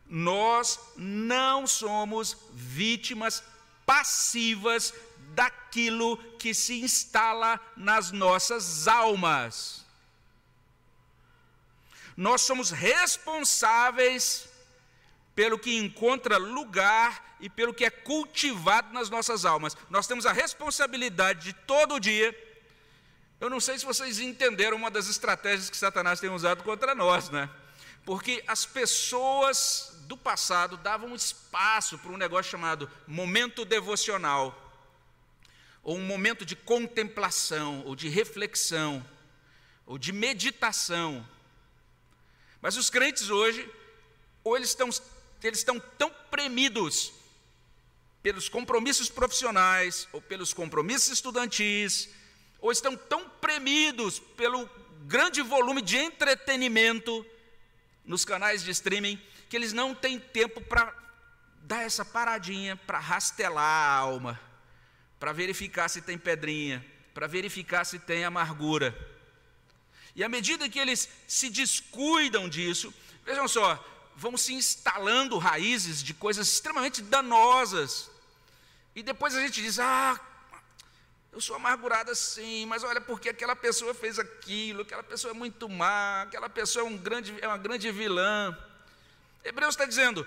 Nós 0.06 0.78
não 0.96 1.66
somos 1.66 2.36
vítimas 2.52 3.42
passivas 3.86 4.92
daquilo 5.34 6.16
que 6.38 6.52
se 6.52 6.82
instala 6.82 7.60
nas 7.76 8.10
nossas 8.10 8.88
almas. 8.88 9.84
Nós 12.16 12.42
somos 12.42 12.70
responsáveis 12.70 14.48
pelo 15.34 15.58
que 15.58 15.76
encontra 15.76 16.36
lugar 16.36 17.36
e 17.40 17.50
pelo 17.50 17.74
que 17.74 17.84
é 17.84 17.90
cultivado 17.90 18.92
nas 18.92 19.10
nossas 19.10 19.44
almas. 19.44 19.76
Nós 19.90 20.06
temos 20.06 20.26
a 20.26 20.32
responsabilidade 20.32 21.44
de 21.44 21.52
todo 21.52 21.98
dia. 21.98 22.32
Eu 23.44 23.50
não 23.50 23.60
sei 23.60 23.78
se 23.78 23.84
vocês 23.84 24.20
entenderam 24.20 24.74
uma 24.74 24.90
das 24.90 25.06
estratégias 25.06 25.68
que 25.68 25.76
Satanás 25.76 26.18
tem 26.18 26.30
usado 26.30 26.64
contra 26.64 26.94
nós, 26.94 27.28
né? 27.28 27.50
Porque 28.02 28.42
as 28.46 28.64
pessoas 28.64 29.92
do 30.06 30.16
passado 30.16 30.78
davam 30.78 31.14
espaço 31.14 31.98
para 31.98 32.10
um 32.10 32.16
negócio 32.16 32.50
chamado 32.50 32.90
momento 33.06 33.66
devocional, 33.66 34.58
ou 35.82 35.98
um 35.98 36.06
momento 36.06 36.42
de 36.46 36.56
contemplação, 36.56 37.82
ou 37.84 37.94
de 37.94 38.08
reflexão, 38.08 39.06
ou 39.84 39.98
de 39.98 40.10
meditação. 40.10 41.28
Mas 42.62 42.78
os 42.78 42.88
crentes 42.88 43.28
hoje, 43.28 43.70
ou 44.42 44.56
eles 44.56 44.70
estão, 44.70 44.88
eles 45.42 45.58
estão 45.58 45.78
tão 45.98 46.10
premidos 46.30 47.12
pelos 48.22 48.48
compromissos 48.48 49.10
profissionais, 49.10 50.08
ou 50.12 50.22
pelos 50.22 50.54
compromissos 50.54 51.10
estudantis, 51.10 52.08
ou 52.64 52.72
estão 52.72 52.96
tão 52.96 53.28
premidos 53.54 54.18
pelo 54.18 54.68
grande 55.06 55.40
volume 55.40 55.80
de 55.80 55.96
entretenimento 55.96 57.24
nos 58.04 58.24
canais 58.24 58.64
de 58.64 58.70
streaming, 58.72 59.20
que 59.48 59.54
eles 59.54 59.72
não 59.72 59.94
têm 59.94 60.18
tempo 60.18 60.60
para 60.60 60.92
dar 61.62 61.84
essa 61.84 62.04
paradinha, 62.04 62.74
para 62.76 62.98
rastelar 62.98 63.62
a 63.64 63.94
alma, 63.94 64.40
para 65.20 65.32
verificar 65.32 65.88
se 65.88 66.02
tem 66.02 66.18
pedrinha, 66.18 66.84
para 67.14 67.28
verificar 67.28 67.84
se 67.84 68.00
tem 68.00 68.24
amargura. 68.24 68.92
E 70.16 70.24
à 70.24 70.28
medida 70.28 70.68
que 70.68 70.80
eles 70.80 71.08
se 71.28 71.48
descuidam 71.48 72.48
disso, 72.48 72.92
vejam 73.24 73.46
só, 73.46 73.82
vão 74.16 74.36
se 74.36 74.52
instalando 74.52 75.38
raízes 75.38 76.02
de 76.02 76.12
coisas 76.12 76.48
extremamente 76.48 77.02
danosas. 77.02 78.10
E 78.96 79.02
depois 79.02 79.36
a 79.36 79.40
gente 79.40 79.62
diz: 79.62 79.78
ah, 79.78 80.20
eu 81.34 81.40
sou 81.40 81.56
amargurada 81.56 82.14
sim, 82.14 82.64
mas 82.66 82.84
olha 82.84 83.00
porque 83.00 83.28
aquela 83.28 83.56
pessoa 83.56 83.92
fez 83.92 84.20
aquilo, 84.20 84.82
aquela 84.82 85.02
pessoa 85.02 85.32
é 85.32 85.34
muito 85.34 85.68
má, 85.68 86.22
aquela 86.22 86.48
pessoa 86.48 86.86
é, 86.86 86.88
um 86.88 86.96
grande, 86.96 87.34
é 87.40 87.48
uma 87.48 87.58
grande 87.58 87.90
vilã. 87.90 88.56
Hebreus 89.44 89.74
está 89.74 89.84
dizendo: 89.84 90.24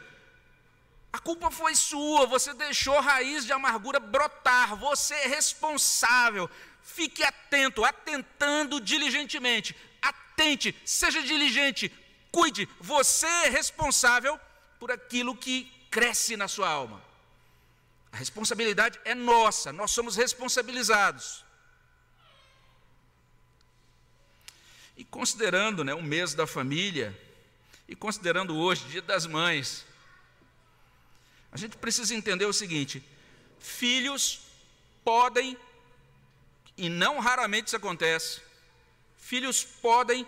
a 1.14 1.18
culpa 1.18 1.50
foi 1.50 1.76
sua, 1.76 2.26
você 2.26 2.54
deixou 2.54 3.00
raiz 3.00 3.46
de 3.46 3.54
amargura 3.54 4.02
brotar, 4.02 4.76
você 4.76 5.16
é 5.16 5.28
responsável. 5.28 6.50
Fique 6.82 7.24
atento, 7.24 7.86
atentando 7.86 8.82
diligentemente. 8.82 9.76
Atente, 10.02 10.76
seja 10.86 11.22
diligente, 11.22 11.90
cuide. 12.32 12.68
Você 12.82 13.28
é 13.28 13.50
responsável 13.50 14.38
por 14.78 14.92
aquilo 14.92 15.36
que 15.36 15.72
cresce 15.90 16.36
na 16.36 16.50
sua 16.50 16.68
alma. 16.68 17.07
A 18.12 18.18
responsabilidade 18.18 19.00
é 19.06 19.14
nossa, 19.14 19.72
nós 19.72 19.92
somos 19.92 20.16
responsabilizados. 20.16 21.46
E 24.96 25.04
considerando 25.04 25.84
né, 25.84 25.94
o 25.94 26.02
mês 26.02 26.34
da 26.34 26.48
família, 26.48 27.16
e 27.88 27.96
considerando 27.96 28.58
hoje, 28.58 28.84
Dia 28.86 29.02
das 29.02 29.26
Mães, 29.26 29.86
a 31.52 31.58
gente 31.58 31.78
precisa 31.78 32.16
entender 32.16 32.46
o 32.46 32.54
seguinte: 32.54 33.04
filhos 33.60 34.42
podem, 35.04 35.58
e 36.76 36.90
não 36.90 37.20
raramente 37.20 37.68
isso 37.68 37.76
acontece, 37.76 38.42
filhos 39.18 39.64
podem 39.64 40.28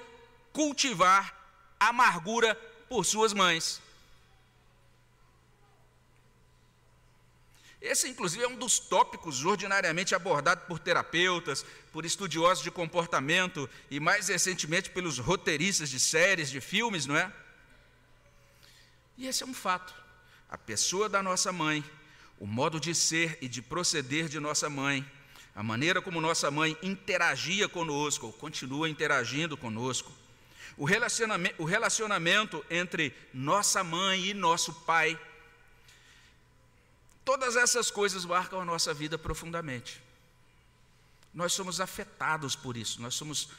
cultivar 0.54 1.36
amargura 1.80 2.56
por 2.88 3.06
suas 3.06 3.34
mães. 3.34 3.82
Esse, 7.82 8.10
inclusive, 8.10 8.44
é 8.44 8.48
um 8.48 8.58
dos 8.58 8.78
tópicos 8.78 9.46
ordinariamente 9.46 10.14
abordados 10.14 10.66
por 10.66 10.80
terapeutas, 10.80 11.66
por 11.94 12.06
estudiosos 12.06 12.64
de 12.64 12.70
comportamento 12.70 13.70
e, 13.90 14.00
mais 14.00 14.28
recentemente, 14.28 14.90
pelos 14.90 15.18
roteiristas 15.18 15.90
de 15.90 16.00
séries, 16.00 16.50
de 16.50 16.60
filmes, 16.60 17.06
não 17.06 17.16
é? 17.16 17.32
E 19.18 19.28
esse 19.28 19.44
é 19.44 19.46
um 19.46 19.54
fato. 19.54 19.94
A 20.50 20.58
pessoa 20.58 21.08
da 21.08 21.24
nossa 21.24 21.54
mãe, 21.54 21.84
o 22.38 22.46
modo 22.46 22.80
de 22.80 22.94
ser 22.94 23.38
e 23.42 23.48
de 23.48 23.62
proceder 23.62 24.28
de 24.28 24.40
nossa 24.40 24.70
mãe, 24.70 25.10
a 25.56 25.64
maneira 25.64 26.02
como 26.02 26.20
nossa 26.20 26.52
mãe 26.52 26.78
interagia 26.84 27.70
conosco, 27.70 28.28
ou 28.28 28.34
continua 28.34 28.90
interagindo 28.90 29.56
conosco, 29.56 30.12
o 30.78 30.86
relacionamento, 30.86 31.62
o 31.62 31.66
relacionamento 31.66 32.66
entre 32.70 33.14
nossa 33.34 33.84
mãe 33.84 34.28
e 34.28 34.34
nosso 34.34 34.74
pai, 34.74 35.20
todas 37.30 37.56
essas 37.56 37.92
coisas 37.92 38.26
marcam 38.26 38.60
a 38.60 38.66
nossa 38.66 38.92
vida 38.92 39.16
profundamente. 39.16 40.02
Nós 41.32 41.54
somos 41.54 41.80
afetados 41.80 42.56
por 42.56 42.76
isso, 42.76 43.00
nós 43.00 43.14
somos 43.14 43.50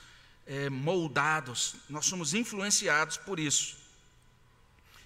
é, 0.44 0.68
moldados, 0.68 1.76
nós 1.88 2.04
somos 2.04 2.34
influenciados 2.34 3.16
por 3.16 3.38
isso. 3.38 3.76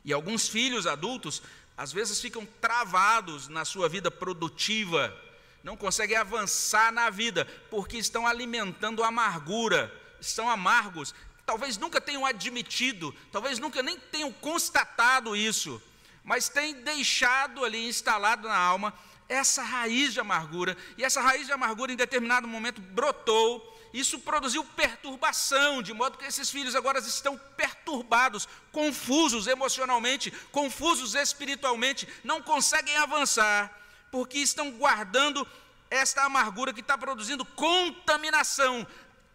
E 0.02 0.14
alguns 0.14 0.48
filhos 0.48 0.86
adultos, 0.86 1.42
às 1.76 1.92
vezes, 1.92 2.22
ficam 2.22 2.46
travados 2.58 3.48
na 3.48 3.66
sua 3.66 3.86
vida 3.86 4.10
produtiva, 4.10 5.14
não 5.62 5.76
conseguem 5.76 6.16
avançar 6.16 6.90
na 6.90 7.10
vida, 7.10 7.44
porque 7.68 7.98
estão 7.98 8.26
alimentando 8.26 9.04
amargura, 9.04 9.92
estão 10.18 10.48
amargos, 10.48 11.14
talvez 11.44 11.76
nunca 11.76 12.00
tenham 12.00 12.24
admitido, 12.24 13.14
talvez 13.30 13.58
nunca 13.58 13.82
nem 13.82 14.00
tenham 14.00 14.32
constatado 14.32 15.36
isso, 15.36 15.82
mas 16.24 16.48
têm 16.48 16.74
deixado 16.74 17.64
ali 17.64 17.86
instalado 17.86 18.48
na 18.48 18.56
alma 18.56 18.92
essa 19.28 19.62
raiz 19.62 20.12
de 20.12 20.20
amargura, 20.20 20.76
e 20.98 21.04
essa 21.04 21.20
raiz 21.20 21.46
de 21.46 21.52
amargura 21.52 21.92
em 21.92 21.96
determinado 21.96 22.48
momento 22.48 22.80
brotou 22.80 23.74
isso 23.94 24.18
produziu 24.18 24.64
perturbação, 24.64 25.80
de 25.80 25.92
modo 25.92 26.18
que 26.18 26.24
esses 26.24 26.50
filhos 26.50 26.74
agora 26.74 26.98
estão 26.98 27.38
perturbados, 27.56 28.48
confusos 28.72 29.46
emocionalmente, 29.46 30.32
confusos 30.50 31.14
espiritualmente, 31.14 32.08
não 32.24 32.42
conseguem 32.42 32.96
avançar, 32.96 33.72
porque 34.10 34.38
estão 34.38 34.72
guardando 34.72 35.46
esta 35.88 36.24
amargura 36.24 36.72
que 36.72 36.80
está 36.80 36.98
produzindo 36.98 37.44
contaminação. 37.44 38.84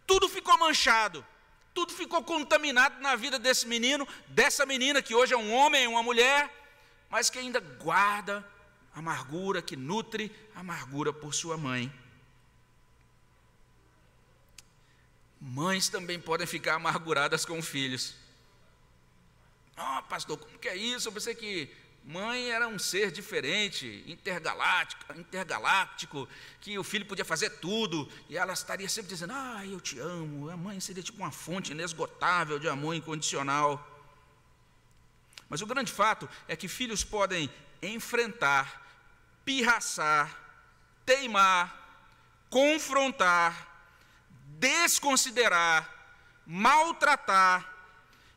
Tudo 0.06 0.28
ficou 0.28 0.58
manchado, 0.58 1.24
tudo 1.72 1.94
ficou 1.94 2.22
contaminado 2.22 3.00
na 3.00 3.16
vida 3.16 3.38
desse 3.38 3.66
menino, 3.66 4.06
dessa 4.28 4.66
menina 4.66 5.00
que 5.00 5.14
hoje 5.14 5.32
é 5.32 5.38
um 5.38 5.54
homem, 5.54 5.88
uma 5.88 6.02
mulher, 6.02 6.59
mas 7.10 7.28
que 7.28 7.38
ainda 7.38 7.60
guarda 7.60 8.46
amargura, 8.94 9.60
que 9.60 9.76
nutre 9.76 10.34
amargura 10.54 11.12
por 11.12 11.34
sua 11.34 11.56
mãe. 11.56 11.92
Mães 15.40 15.88
também 15.88 16.20
podem 16.20 16.46
ficar 16.46 16.74
amarguradas 16.74 17.44
com 17.44 17.60
filhos. 17.62 18.14
Ah, 19.76 19.98
oh, 19.98 20.08
pastor, 20.08 20.38
como 20.38 20.58
que 20.58 20.68
é 20.68 20.76
isso? 20.76 21.08
Eu 21.08 21.12
pensei 21.12 21.34
que 21.34 21.74
mãe 22.04 22.50
era 22.50 22.68
um 22.68 22.78
ser 22.78 23.10
diferente, 23.10 24.04
intergaláctico, 24.06 25.18
intergaláctico, 25.18 26.28
que 26.60 26.78
o 26.78 26.84
filho 26.84 27.06
podia 27.06 27.24
fazer 27.24 27.50
tudo, 27.58 28.06
e 28.28 28.36
ela 28.36 28.52
estaria 28.52 28.88
sempre 28.88 29.08
dizendo: 29.08 29.32
Ah, 29.34 29.64
eu 29.64 29.80
te 29.80 29.98
amo. 29.98 30.50
A 30.50 30.56
mãe 30.56 30.78
seria 30.78 31.02
tipo 31.02 31.18
uma 31.18 31.30
fonte 31.30 31.72
inesgotável 31.72 32.58
de 32.58 32.68
amor 32.68 32.94
incondicional. 32.94 33.89
Mas 35.50 35.60
o 35.60 35.66
grande 35.66 35.90
fato 35.90 36.30
é 36.46 36.54
que 36.54 36.68
filhos 36.68 37.02
podem 37.02 37.50
enfrentar, 37.82 38.86
pirraçar, 39.44 40.32
teimar, 41.04 41.76
confrontar, 42.48 43.66
desconsiderar, 44.60 45.92
maltratar 46.46 47.68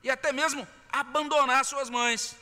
e 0.03 0.09
até 0.09 0.33
mesmo 0.33 0.67
abandonar 0.91 1.63
suas 1.63 1.87
mães. 1.87 2.35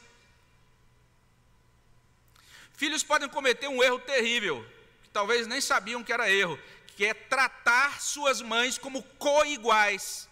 Filhos 2.73 3.03
podem 3.03 3.27
cometer 3.27 3.67
um 3.67 3.83
erro 3.83 3.99
terrível, 3.99 4.65
que 5.03 5.09
talvez 5.09 5.47
nem 5.47 5.59
sabiam 5.59 6.01
que 6.01 6.13
era 6.13 6.31
erro, 6.31 6.57
que 6.95 7.05
é 7.05 7.13
tratar 7.13 8.01
suas 8.01 8.41
mães 8.41 8.77
como 8.77 9.03
coiguais. 9.19 10.29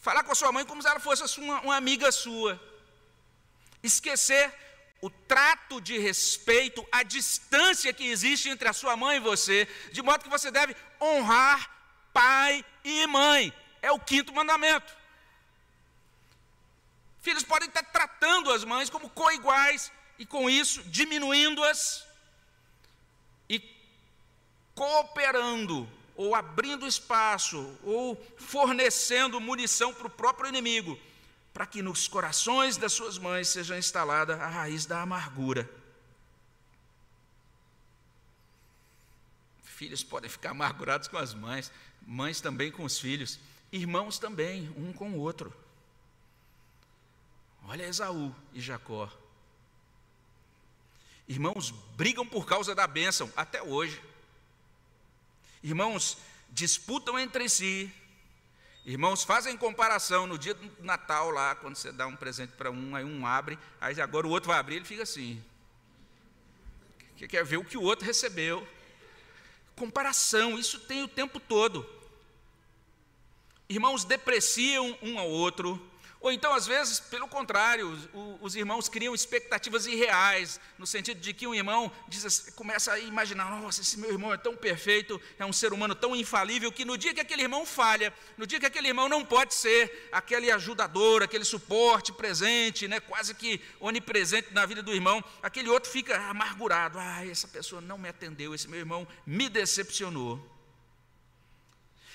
Falar 0.00 0.22
com 0.22 0.32
a 0.32 0.34
sua 0.34 0.52
mãe 0.52 0.66
como 0.66 0.82
se 0.82 0.88
ela 0.88 1.00
fosse 1.00 1.40
uma, 1.40 1.62
uma 1.62 1.76
amiga 1.76 2.12
sua. 2.12 2.60
Esquecer 3.84 4.52
o 5.02 5.10
trato 5.10 5.82
de 5.82 5.98
respeito, 5.98 6.86
a 6.90 7.02
distância 7.02 7.92
que 7.92 8.06
existe 8.06 8.48
entre 8.48 8.66
a 8.66 8.72
sua 8.72 8.96
mãe 8.96 9.18
e 9.18 9.20
você, 9.20 9.68
de 9.92 10.00
modo 10.00 10.24
que 10.24 10.30
você 10.30 10.50
deve 10.50 10.74
honrar 10.98 11.70
pai 12.10 12.64
e 12.82 13.06
mãe. 13.06 13.52
É 13.82 13.92
o 13.92 14.00
quinto 14.00 14.32
mandamento. 14.32 14.96
Filhos 17.20 17.42
podem 17.42 17.68
estar 17.68 17.82
tratando 17.82 18.50
as 18.50 18.64
mães 18.64 18.88
como 18.88 19.10
coiguais 19.10 19.92
e 20.18 20.24
com 20.24 20.48
isso 20.48 20.82
diminuindo-as 20.84 22.06
e 23.46 23.60
cooperando 24.74 25.86
ou 26.16 26.34
abrindo 26.34 26.86
espaço 26.86 27.78
ou 27.82 28.16
fornecendo 28.38 29.38
munição 29.38 29.92
para 29.92 30.06
o 30.06 30.10
próprio 30.10 30.48
inimigo 30.48 30.98
para 31.54 31.66
que 31.66 31.80
nos 31.80 32.08
corações 32.08 32.76
das 32.76 32.92
suas 32.92 33.16
mães 33.16 33.46
seja 33.46 33.78
instalada 33.78 34.34
a 34.34 34.48
raiz 34.48 34.86
da 34.86 35.00
amargura. 35.00 35.70
Filhos 39.62 40.02
podem 40.02 40.28
ficar 40.28 40.50
amargurados 40.50 41.06
com 41.06 41.16
as 41.16 41.32
mães, 41.32 41.70
mães 42.04 42.40
também 42.40 42.72
com 42.72 42.82
os 42.82 42.98
filhos, 42.98 43.38
irmãos 43.70 44.18
também, 44.18 44.68
um 44.76 44.92
com 44.92 45.12
o 45.12 45.20
outro. 45.20 45.54
Olha 47.66 47.84
Esaú 47.84 48.34
e 48.52 48.60
Jacó. 48.60 49.08
Irmãos 51.28 51.70
brigam 51.96 52.26
por 52.26 52.46
causa 52.46 52.74
da 52.74 52.86
bênção, 52.86 53.32
até 53.36 53.62
hoje. 53.62 54.02
Irmãos 55.62 56.18
disputam 56.50 57.18
entre 57.18 57.48
si. 57.48 57.92
Irmãos 58.84 59.24
fazem 59.24 59.56
comparação 59.56 60.26
no 60.26 60.36
dia 60.36 60.52
do 60.52 60.70
Natal 60.84 61.30
lá, 61.30 61.54
quando 61.54 61.74
você 61.74 61.90
dá 61.90 62.06
um 62.06 62.14
presente 62.14 62.50
para 62.50 62.70
um, 62.70 62.94
aí 62.94 63.02
um 63.02 63.26
abre, 63.26 63.58
aí 63.80 63.98
agora 63.98 64.26
o 64.26 64.30
outro 64.30 64.48
vai 64.48 64.58
abrir, 64.58 64.76
ele 64.76 64.84
fica 64.84 65.02
assim. 65.02 65.42
Que 67.16 67.26
quer 67.26 67.44
ver 67.44 67.56
o 67.56 67.64
que 67.64 67.78
o 67.78 67.82
outro 67.82 68.04
recebeu. 68.04 68.66
Comparação, 69.74 70.58
isso 70.58 70.78
tem 70.80 71.02
o 71.02 71.08
tempo 71.08 71.40
todo. 71.40 71.88
Irmãos 73.68 74.04
depreciam 74.04 74.98
um 75.00 75.18
ao 75.18 75.30
outro, 75.30 75.80
ou 76.24 76.32
então, 76.32 76.54
às 76.54 76.66
vezes, 76.66 76.98
pelo 76.98 77.28
contrário, 77.28 77.86
os, 77.86 78.08
os 78.40 78.56
irmãos 78.56 78.88
criam 78.88 79.14
expectativas 79.14 79.84
irreais, 79.84 80.58
no 80.78 80.86
sentido 80.86 81.20
de 81.20 81.34
que 81.34 81.46
um 81.46 81.54
irmão 81.54 81.92
diz, 82.08 82.50
começa 82.56 82.94
a 82.94 82.98
imaginar: 82.98 83.50
nossa, 83.60 83.82
esse 83.82 83.98
meu 83.98 84.10
irmão 84.10 84.32
é 84.32 84.38
tão 84.38 84.56
perfeito, 84.56 85.20
é 85.38 85.44
um 85.44 85.52
ser 85.52 85.74
humano 85.74 85.94
tão 85.94 86.16
infalível, 86.16 86.72
que 86.72 86.82
no 86.82 86.96
dia 86.96 87.12
que 87.12 87.20
aquele 87.20 87.42
irmão 87.42 87.66
falha, 87.66 88.10
no 88.38 88.46
dia 88.46 88.58
que 88.58 88.64
aquele 88.64 88.88
irmão 88.88 89.06
não 89.06 89.22
pode 89.22 89.52
ser 89.52 90.08
aquele 90.10 90.50
ajudador, 90.50 91.22
aquele 91.22 91.44
suporte 91.44 92.10
presente, 92.10 92.88
né, 92.88 93.00
quase 93.00 93.34
que 93.34 93.60
onipresente 93.78 94.48
na 94.54 94.64
vida 94.64 94.82
do 94.82 94.94
irmão, 94.94 95.22
aquele 95.42 95.68
outro 95.68 95.90
fica 95.90 96.16
amargurado: 96.30 96.98
ah, 96.98 97.26
essa 97.26 97.48
pessoa 97.48 97.82
não 97.82 97.98
me 97.98 98.08
atendeu, 98.08 98.54
esse 98.54 98.66
meu 98.66 98.80
irmão 98.80 99.06
me 99.26 99.50
decepcionou. 99.50 100.54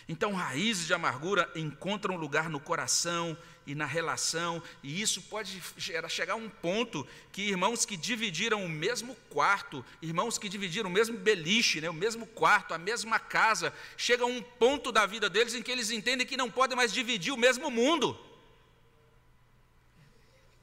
Então, 0.09 0.33
raízes 0.33 0.87
de 0.87 0.93
amargura 0.95 1.47
encontram 1.53 2.15
lugar 2.15 2.49
no 2.49 2.59
coração 2.59 3.37
e 3.69 3.75
na 3.75 3.85
relação, 3.85 4.63
e 4.81 4.99
isso 4.99 5.21
pode 5.21 5.61
chegar 5.77 6.33
a 6.33 6.35
um 6.35 6.49
ponto 6.49 7.07
que 7.31 7.43
irmãos 7.43 7.85
que 7.85 7.95
dividiram 7.95 8.65
o 8.65 8.67
mesmo 8.67 9.13
quarto, 9.29 9.85
irmãos 10.01 10.39
que 10.39 10.49
dividiram 10.49 10.89
o 10.89 10.91
mesmo 10.91 11.15
beliche, 11.15 11.79
né, 11.79 11.87
o 11.87 11.93
mesmo 11.93 12.25
quarto, 12.25 12.73
a 12.73 12.79
mesma 12.79 13.19
casa, 13.19 13.71
chega 13.95 14.23
a 14.23 14.25
um 14.25 14.41
ponto 14.41 14.91
da 14.91 15.05
vida 15.05 15.29
deles 15.29 15.53
em 15.53 15.61
que 15.61 15.71
eles 15.71 15.91
entendem 15.91 16.25
que 16.25 16.35
não 16.35 16.49
podem 16.49 16.75
mais 16.75 16.91
dividir 16.91 17.31
o 17.31 17.37
mesmo 17.37 17.69
mundo. 17.69 18.19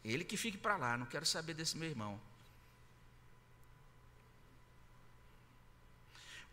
Ele 0.05 0.25
que 0.25 0.37
fique 0.37 0.59
para 0.59 0.77
lá, 0.77 0.99
não 0.99 1.07
quero 1.07 1.25
saber 1.25 1.55
desse 1.55 1.77
meu 1.77 1.89
irmão. 1.89 2.21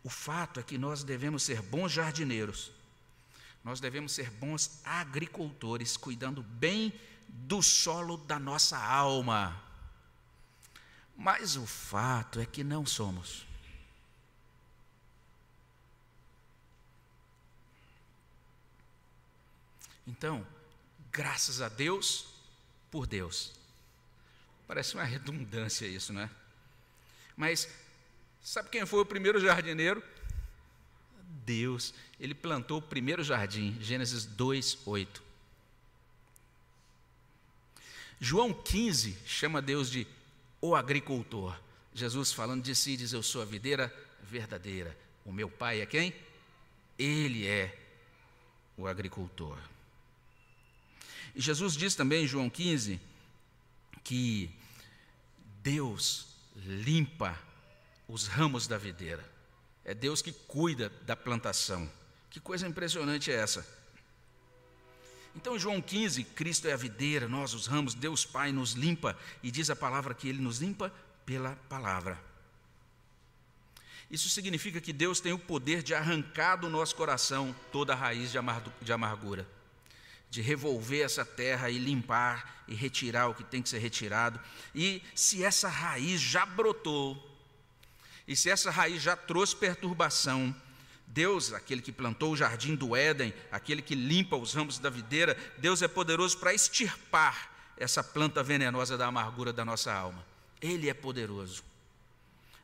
O 0.03 0.09
fato 0.09 0.59
é 0.59 0.63
que 0.63 0.77
nós 0.77 1.03
devemos 1.03 1.41
ser 1.41 1.63
bons 1.63 1.91
jardineiros 1.91 2.71
nós 3.63 3.79
devemos 3.79 4.11
ser 4.11 4.29
bons 4.29 4.81
agricultores, 4.83 5.95
cuidando 5.95 6.43
bem 6.43 6.93
do 7.27 7.61
solo 7.61 8.17
da 8.17 8.37
nossa 8.37 8.77
alma. 8.77 9.61
Mas 11.15 11.55
o 11.55 11.65
fato 11.65 12.39
é 12.39 12.45
que 12.45 12.63
não 12.63 12.85
somos. 12.85 13.45
Então, 20.05 20.45
graças 21.11 21.61
a 21.61 21.69
Deus, 21.69 22.25
por 22.91 23.07
Deus. 23.07 23.53
Parece 24.67 24.95
uma 24.95 25.03
redundância 25.03 25.87
isso, 25.87 26.11
não 26.11 26.21
é? 26.21 26.29
Mas 27.35 27.67
sabe 28.41 28.69
quem 28.69 28.85
foi 28.85 28.99
o 28.99 29.05
primeiro 29.05 29.39
jardineiro? 29.39 30.03
Deus, 31.45 31.93
ele 32.19 32.33
plantou 32.33 32.77
o 32.77 32.81
primeiro 32.81 33.23
jardim, 33.23 33.77
Gênesis 33.81 34.25
2, 34.25 34.79
8. 34.85 35.23
João 38.19 38.53
15 38.53 39.17
chama 39.25 39.61
Deus 39.61 39.89
de 39.89 40.07
o 40.61 40.75
agricultor. 40.75 41.59
Jesus 41.93 42.31
falando 42.31 42.63
de 42.63 42.73
si 42.73 42.95
diz: 42.95 43.11
Eu 43.11 43.21
sou 43.21 43.41
a 43.41 43.45
videira 43.45 43.93
verdadeira. 44.21 44.97
O 45.25 45.31
meu 45.31 45.49
pai 45.49 45.81
é 45.81 45.85
quem? 45.85 46.13
Ele 46.97 47.45
é 47.45 47.77
o 48.77 48.87
agricultor. 48.87 49.57
E 51.35 51.41
Jesus 51.41 51.75
diz 51.75 51.95
também 51.95 52.23
em 52.23 52.27
João 52.27 52.49
15 52.49 52.99
que 54.03 54.49
Deus 55.61 56.27
limpa 56.65 57.37
os 58.07 58.27
ramos 58.27 58.67
da 58.67 58.77
videira. 58.77 59.32
É 59.85 59.93
Deus 59.93 60.21
que 60.21 60.31
cuida 60.31 60.89
da 61.05 61.15
plantação. 61.15 61.89
Que 62.29 62.39
coisa 62.39 62.67
impressionante 62.67 63.31
é 63.31 63.35
essa? 63.35 63.65
Então, 65.35 65.57
João 65.57 65.81
15, 65.81 66.23
Cristo 66.23 66.67
é 66.67 66.73
a 66.73 66.77
videira, 66.77 67.27
nós 67.27 67.53
os 67.53 67.65
ramos, 67.65 67.93
Deus 67.93 68.25
Pai 68.25 68.51
nos 68.51 68.73
limpa, 68.73 69.17
e 69.41 69.49
diz 69.49 69.69
a 69.69 69.75
palavra 69.75 70.13
que 70.13 70.27
Ele 70.27 70.41
nos 70.41 70.59
limpa 70.59 70.93
pela 71.25 71.55
palavra. 71.67 72.19
Isso 74.11 74.29
significa 74.29 74.79
que 74.79 74.93
Deus 74.93 75.19
tem 75.19 75.33
o 75.33 75.39
poder 75.39 75.81
de 75.81 75.95
arrancar 75.95 76.57
do 76.57 76.69
nosso 76.69 76.95
coração 76.95 77.55
toda 77.71 77.93
a 77.93 77.95
raiz 77.95 78.31
de 78.31 78.93
amargura, 78.93 79.47
de 80.29 80.39
revolver 80.39 81.03
essa 81.03 81.25
terra 81.25 81.71
e 81.71 81.79
limpar 81.79 82.63
e 82.67 82.75
retirar 82.75 83.27
o 83.27 83.33
que 83.33 83.43
tem 83.43 83.61
que 83.61 83.69
ser 83.69 83.79
retirado. 83.79 84.39
E 84.75 85.01
se 85.15 85.43
essa 85.43 85.67
raiz 85.67 86.21
já 86.21 86.45
brotou, 86.45 87.32
e 88.27 88.35
se 88.35 88.49
essa 88.49 88.71
raiz 88.71 89.01
já 89.01 89.15
trouxe 89.15 89.55
perturbação, 89.55 90.55
Deus, 91.07 91.53
aquele 91.53 91.81
que 91.81 91.91
plantou 91.91 92.31
o 92.31 92.37
jardim 92.37 92.75
do 92.75 92.95
Éden, 92.95 93.33
aquele 93.51 93.81
que 93.81 93.93
limpa 93.93 94.35
os 94.35 94.53
ramos 94.53 94.79
da 94.79 94.89
videira, 94.89 95.37
Deus 95.57 95.81
é 95.81 95.87
poderoso 95.87 96.37
para 96.37 96.53
extirpar 96.53 97.51
essa 97.77 98.03
planta 98.03 98.41
venenosa 98.41 98.97
da 98.97 99.07
amargura 99.07 99.51
da 99.51 99.65
nossa 99.65 99.93
alma. 99.93 100.25
Ele 100.61 100.89
é 100.89 100.93
poderoso. 100.93 101.63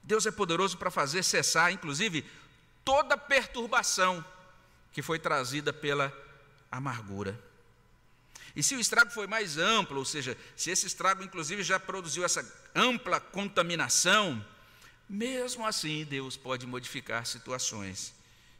Deus 0.02 0.26
é 0.26 0.32
poderoso 0.32 0.78
para 0.78 0.90
fazer 0.90 1.24
cessar, 1.24 1.72
inclusive, 1.72 2.26
toda 2.84 3.18
perturbação 3.18 4.24
que 4.92 5.02
foi 5.02 5.20
trazida 5.20 5.72
pela 5.72 6.12
amargura. 6.72 7.40
E 8.56 8.64
se 8.64 8.76
o 8.76 8.80
estrago 8.80 9.12
foi 9.12 9.28
mais 9.28 9.58
amplo, 9.58 10.00
ou 10.00 10.06
seja, 10.06 10.36
se 10.56 10.72
esse 10.72 10.88
estrago, 10.88 11.24
inclusive, 11.24 11.62
já 11.62 11.80
produziu 11.80 12.26
essa 12.26 12.44
ampla 12.74 13.20
contaminação, 13.20 14.44
mesmo 15.10 15.66
assim, 15.66 16.06
Deus 16.06 16.38
pode 16.38 16.68
modificar 16.68 17.26
situações, 17.26 18.14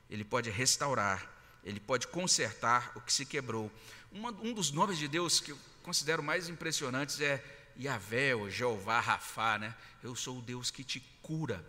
Ele 0.10 0.24
pode 0.24 0.50
restaurar, 0.50 1.32
Ele 1.64 1.80
pode 1.80 2.08
consertar 2.08 2.92
o 2.96 3.02
que 3.02 3.14
se 3.14 3.26
quebrou. 3.26 3.72
Uma, 4.12 4.32
um 4.32 4.52
dos 4.52 4.72
nomes 4.72 4.98
de 4.98 5.08
Deus 5.08 5.40
que 5.40 5.52
eu 5.52 5.60
considero 5.84 6.24
mais 6.24 6.50
impressionantes 6.50 7.22
é 7.22 7.44
Yahvé, 7.80 8.34
ou 8.34 8.50
Jeová 8.50 9.00
Rafá, 9.00 9.60
né? 9.60 9.76
Eu 10.04 10.16
sou 10.16 10.40
o 10.40 10.42
Deus 10.42 10.72
que 10.72 10.84
te 10.84 11.00
cura. 11.22 11.64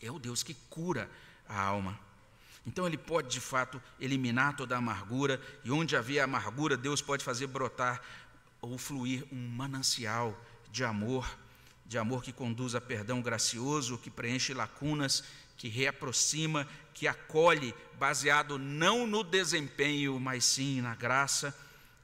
É 0.00 0.10
o 0.10 0.18
Deus 0.18 0.42
que 0.42 0.54
cura 0.70 1.10
a 1.46 1.60
alma. 1.60 1.98
Então 2.66 2.86
ele 2.86 2.96
pode 2.96 3.28
de 3.28 3.40
fato 3.40 3.80
eliminar 4.00 4.56
toda 4.56 4.74
a 4.74 4.78
amargura, 4.78 5.40
e 5.62 5.70
onde 5.70 5.94
havia 5.94 6.24
amargura, 6.24 6.76
Deus 6.76 7.02
pode 7.02 7.22
fazer 7.22 7.46
brotar 7.46 8.00
ou 8.60 8.78
fluir 8.78 9.24
um 9.30 9.48
manancial 9.48 10.36
de 10.72 10.82
amor 10.82 11.28
de 11.88 11.98
amor 11.98 12.22
que 12.22 12.32
conduz 12.32 12.74
a 12.74 12.80
perdão 12.80 13.22
gracioso, 13.22 13.98
que 13.98 14.10
preenche 14.10 14.52
lacunas, 14.52 15.22
que 15.56 15.68
reaproxima, 15.68 16.66
que 16.92 17.06
acolhe, 17.06 17.74
baseado 17.98 18.58
não 18.58 19.06
no 19.06 19.22
desempenho, 19.22 20.18
mas 20.18 20.44
sim 20.44 20.80
na 20.80 20.94
graça, 20.94 21.56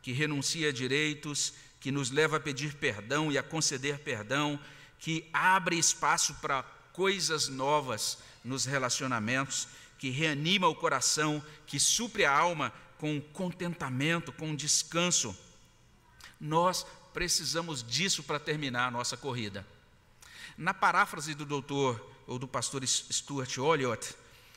que 0.03 0.13
renuncia 0.13 0.69
a 0.69 0.73
direitos, 0.73 1.55
que 1.81 1.91
nos 1.91 2.11
leva 2.11 2.37
a 2.37 2.41
pedir 2.41 2.75
perdão 2.75 3.31
e 3.31 3.37
a 3.37 3.43
conceder 3.43 3.99
perdão, 3.99 4.59
que 4.99 5.29
abre 5.33 5.79
espaço 5.79 6.35
para 6.35 6.63
coisas 6.93 7.49
novas 7.49 8.19
nos 8.45 8.65
relacionamentos, 8.65 9.67
que 9.99 10.11
reanima 10.11 10.69
o 10.69 10.75
coração, 10.75 11.43
que 11.67 11.79
supre 11.79 12.25
a 12.25 12.37
alma 12.37 12.73
com 12.99 13.21
contentamento, 13.21 14.33
com 14.33 14.55
descanso. 14.55 15.37
Nós 16.41 16.87
precisamos 17.13 17.83
disso 17.83 18.23
para 18.23 18.39
terminar 18.39 18.89
a 18.89 18.91
nossa 18.91 19.17
corrida. 19.17 19.67
Na 20.57 20.75
paráfrase 20.75 21.35
do 21.35 21.45
doutor 21.45 22.01
ou 22.27 22.39
do 22.39 22.47
pastor 22.47 22.87
Stuart 22.87 23.59
Olliott, 23.59 24.15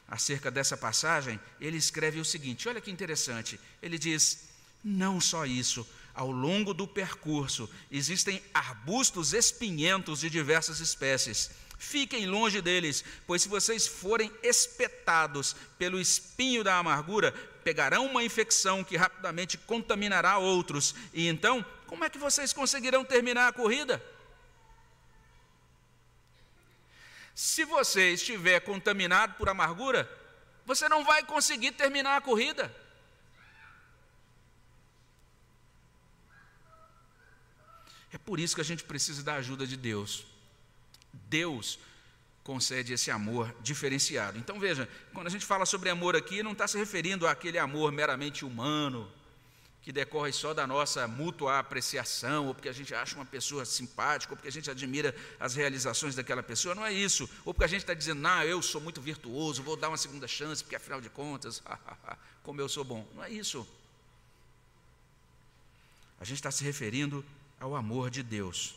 acerca 0.08 0.52
dessa 0.52 0.78
passagem, 0.78 1.40
ele 1.60 1.78
escreve 1.78 2.20
o 2.20 2.26
seguinte: 2.26 2.68
olha 2.68 2.82
que 2.82 2.92
interessante. 2.92 3.60
Ele 3.82 3.98
diz: 3.98 4.50
não 4.84 5.20
só 5.20 5.46
isso, 5.46 5.88
ao 6.14 6.32
longo 6.32 6.74
do 6.74 6.88
percurso 6.88 7.70
existem 7.92 8.42
arbustos 8.54 9.34
espinhentos 9.34 10.20
de 10.20 10.30
diversas 10.30 10.80
espécies. 10.80 11.50
Fiquem 11.78 12.26
longe 12.26 12.62
deles, 12.62 13.04
pois 13.28 13.42
se 13.42 13.50
vocês 13.50 13.86
forem 13.86 14.32
espetados 14.42 15.56
pelo 15.78 16.00
espinho 16.00 16.64
da 16.64 16.78
amargura, 16.78 17.34
pegarão 17.64 18.06
uma 18.06 18.24
infecção 18.24 18.84
que 18.84 18.96
rapidamente 18.96 19.58
contaminará 19.58 20.38
outros. 20.38 20.96
E 21.14 21.28
então, 21.28 21.66
como 21.86 22.04
é 22.04 22.10
que 22.10 22.18
vocês 22.18 22.54
conseguirão 22.54 23.04
terminar 23.04 23.48
a 23.48 23.54
corrida? 23.54 24.04
Se 27.34 27.66
você 27.66 28.12
estiver 28.14 28.62
contaminado 28.62 29.34
por 29.34 29.50
amargura, 29.50 30.10
você 30.66 30.88
não 30.88 31.04
vai 31.04 31.24
conseguir 31.24 31.72
terminar 31.72 32.16
a 32.16 32.22
corrida. 32.22 32.74
É 38.12 38.18
por 38.18 38.40
isso 38.40 38.56
que 38.56 38.62
a 38.62 38.66
gente 38.66 38.86
precisa 38.86 39.22
da 39.22 39.36
ajuda 39.36 39.68
de 39.68 39.76
Deus. 39.76 40.26
Deus 41.12 41.78
concede 42.46 42.94
esse 42.94 43.12
amor 43.12 43.54
diferenciado. 43.60 44.38
Então 44.38 44.58
veja, 44.58 44.88
quando 45.14 45.28
a 45.28 45.30
gente 45.30 45.46
fala 45.46 45.66
sobre 45.66 45.90
amor 45.90 46.16
aqui, 46.16 46.42
não 46.42 46.54
está 46.54 46.66
se 46.68 46.78
referindo 46.78 47.28
àquele 47.28 47.58
amor 47.58 47.92
meramente 47.92 48.46
humano, 48.46 49.12
que 49.86 49.92
decorre 49.92 50.34
só 50.34 50.52
da 50.52 50.66
nossa 50.66 51.08
mútua 51.08 51.60
apreciação, 51.60 52.48
ou 52.48 52.56
porque 52.56 52.68
a 52.68 52.74
gente 52.74 52.96
acha 52.96 53.16
uma 53.16 53.24
pessoa 53.24 53.64
simpática, 53.64 54.34
ou 54.34 54.36
porque 54.36 54.48
a 54.48 54.52
gente 54.52 54.68
admira 54.68 55.16
as 55.40 55.54
realizações 55.54 56.16
daquela 56.16 56.42
pessoa, 56.42 56.74
não 56.74 56.84
é 56.84 56.92
isso. 56.92 57.30
Ou 57.46 57.54
porque 57.54 57.66
a 57.66 57.68
gente 57.68 57.82
está 57.82 57.94
dizendo, 57.94 58.26
ah, 58.28 58.44
eu 58.44 58.64
sou 58.64 58.82
muito 58.82 59.00
virtuoso, 59.00 59.62
vou 59.62 59.78
dar 59.78 59.90
uma 59.90 59.98
segunda 59.98 60.28
chance, 60.28 60.64
porque 60.64 60.76
afinal 60.76 61.00
de 61.00 61.08
contas, 61.08 61.62
como 62.42 62.60
eu 62.60 62.68
sou 62.68 62.84
bom. 62.84 63.08
Não 63.14 63.24
é 63.24 63.30
isso. 63.30 63.66
A 66.20 66.26
gente 66.26 66.38
está 66.38 66.50
se 66.50 66.64
referindo 66.64 67.24
ao 67.60 67.76
amor 67.76 68.10
de 68.10 68.24
Deus. 68.24 68.74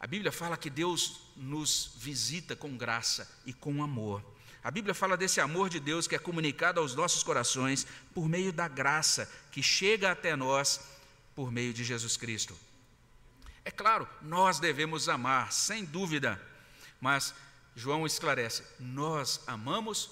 A 0.00 0.06
Bíblia 0.06 0.32
fala 0.32 0.56
que 0.56 0.70
Deus 0.70 1.20
nos 1.36 1.90
visita 1.94 2.56
com 2.56 2.74
graça 2.74 3.30
e 3.44 3.52
com 3.52 3.84
amor. 3.84 4.24
A 4.66 4.70
Bíblia 4.72 4.94
fala 4.94 5.16
desse 5.16 5.40
amor 5.40 5.68
de 5.68 5.78
Deus 5.78 6.08
que 6.08 6.16
é 6.16 6.18
comunicado 6.18 6.80
aos 6.80 6.92
nossos 6.92 7.22
corações 7.22 7.86
por 8.12 8.28
meio 8.28 8.52
da 8.52 8.66
graça 8.66 9.30
que 9.52 9.62
chega 9.62 10.10
até 10.10 10.34
nós 10.34 10.80
por 11.36 11.52
meio 11.52 11.72
de 11.72 11.84
Jesus 11.84 12.16
Cristo. 12.16 12.52
É 13.64 13.70
claro, 13.70 14.08
nós 14.20 14.58
devemos 14.58 15.08
amar, 15.08 15.52
sem 15.52 15.84
dúvida, 15.84 16.42
mas 17.00 17.32
João 17.76 18.04
esclarece: 18.04 18.64
nós 18.80 19.40
amamos 19.46 20.10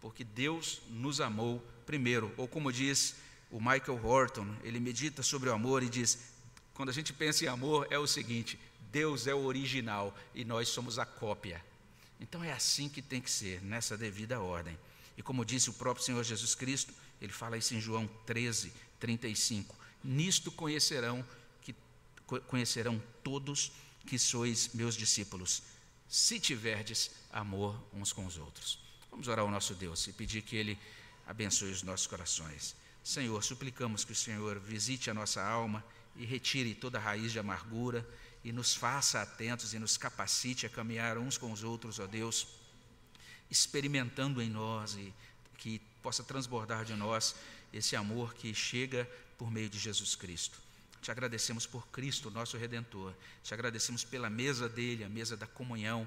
porque 0.00 0.24
Deus 0.24 0.82
nos 0.90 1.20
amou 1.20 1.64
primeiro. 1.86 2.34
Ou 2.36 2.48
como 2.48 2.72
diz 2.72 3.14
o 3.52 3.60
Michael 3.60 4.04
Horton, 4.04 4.52
ele 4.64 4.80
medita 4.80 5.22
sobre 5.22 5.48
o 5.48 5.54
amor 5.54 5.80
e 5.80 5.88
diz: 5.88 6.18
quando 6.74 6.88
a 6.88 6.92
gente 6.92 7.12
pensa 7.12 7.44
em 7.44 7.46
amor, 7.46 7.86
é 7.88 8.00
o 8.00 8.06
seguinte: 8.08 8.58
Deus 8.90 9.28
é 9.28 9.34
o 9.34 9.44
original 9.44 10.12
e 10.34 10.44
nós 10.44 10.70
somos 10.70 10.98
a 10.98 11.06
cópia. 11.06 11.62
Então 12.22 12.42
é 12.44 12.52
assim 12.52 12.88
que 12.88 13.02
tem 13.02 13.20
que 13.20 13.30
ser, 13.30 13.60
nessa 13.62 13.96
devida 13.98 14.40
ordem. 14.40 14.78
E 15.18 15.22
como 15.22 15.44
disse 15.44 15.68
o 15.68 15.72
próprio 15.72 16.04
Senhor 16.04 16.22
Jesus 16.22 16.54
Cristo, 16.54 16.94
ele 17.20 17.32
fala 17.32 17.58
isso 17.58 17.74
em 17.74 17.80
João 17.80 18.06
13, 18.24 18.72
35. 19.00 19.76
Nisto 20.04 20.52
conhecerão 20.52 21.26
que 21.60 21.74
conhecerão 22.46 23.02
todos 23.24 23.72
que 24.06 24.18
sois 24.18 24.72
meus 24.72 24.94
discípulos, 24.94 25.62
se 26.08 26.38
tiverdes 26.38 27.10
amor 27.32 27.76
uns 27.92 28.12
com 28.12 28.24
os 28.24 28.38
outros. 28.38 28.78
Vamos 29.10 29.26
orar 29.26 29.44
ao 29.44 29.50
nosso 29.50 29.74
Deus 29.74 30.06
e 30.06 30.12
pedir 30.12 30.42
que 30.42 30.56
ele 30.56 30.78
abençoe 31.26 31.72
os 31.72 31.82
nossos 31.82 32.06
corações. 32.06 32.76
Senhor, 33.02 33.42
suplicamos 33.42 34.04
que 34.04 34.12
o 34.12 34.16
Senhor 34.16 34.60
visite 34.60 35.10
a 35.10 35.14
nossa 35.14 35.42
alma 35.42 35.84
e 36.16 36.24
retire 36.24 36.74
toda 36.74 37.00
raiz 37.00 37.32
de 37.32 37.38
amargura 37.40 38.08
e 38.44 38.52
nos 38.52 38.74
faça 38.74 39.22
atentos 39.22 39.72
e 39.72 39.78
nos 39.78 39.96
capacite 39.96 40.66
a 40.66 40.68
caminhar 40.68 41.16
uns 41.18 41.38
com 41.38 41.52
os 41.52 41.62
outros, 41.62 41.98
ó 41.98 42.06
Deus, 42.06 42.46
experimentando 43.50 44.42
em 44.42 44.50
nós 44.50 44.94
e 44.94 45.14
que 45.58 45.78
possa 46.02 46.24
transbordar 46.24 46.84
de 46.84 46.94
nós 46.94 47.36
esse 47.72 47.94
amor 47.94 48.34
que 48.34 48.52
chega 48.54 49.08
por 49.38 49.50
meio 49.50 49.68
de 49.68 49.78
Jesus 49.78 50.14
Cristo. 50.14 50.58
Te 51.00 51.10
agradecemos 51.10 51.66
por 51.66 51.86
Cristo, 51.88 52.30
nosso 52.30 52.56
Redentor. 52.56 53.12
Te 53.42 53.52
agradecemos 53.52 54.04
pela 54.04 54.30
mesa 54.30 54.68
dele, 54.68 55.02
a 55.02 55.08
mesa 55.08 55.36
da 55.36 55.46
comunhão, 55.46 56.06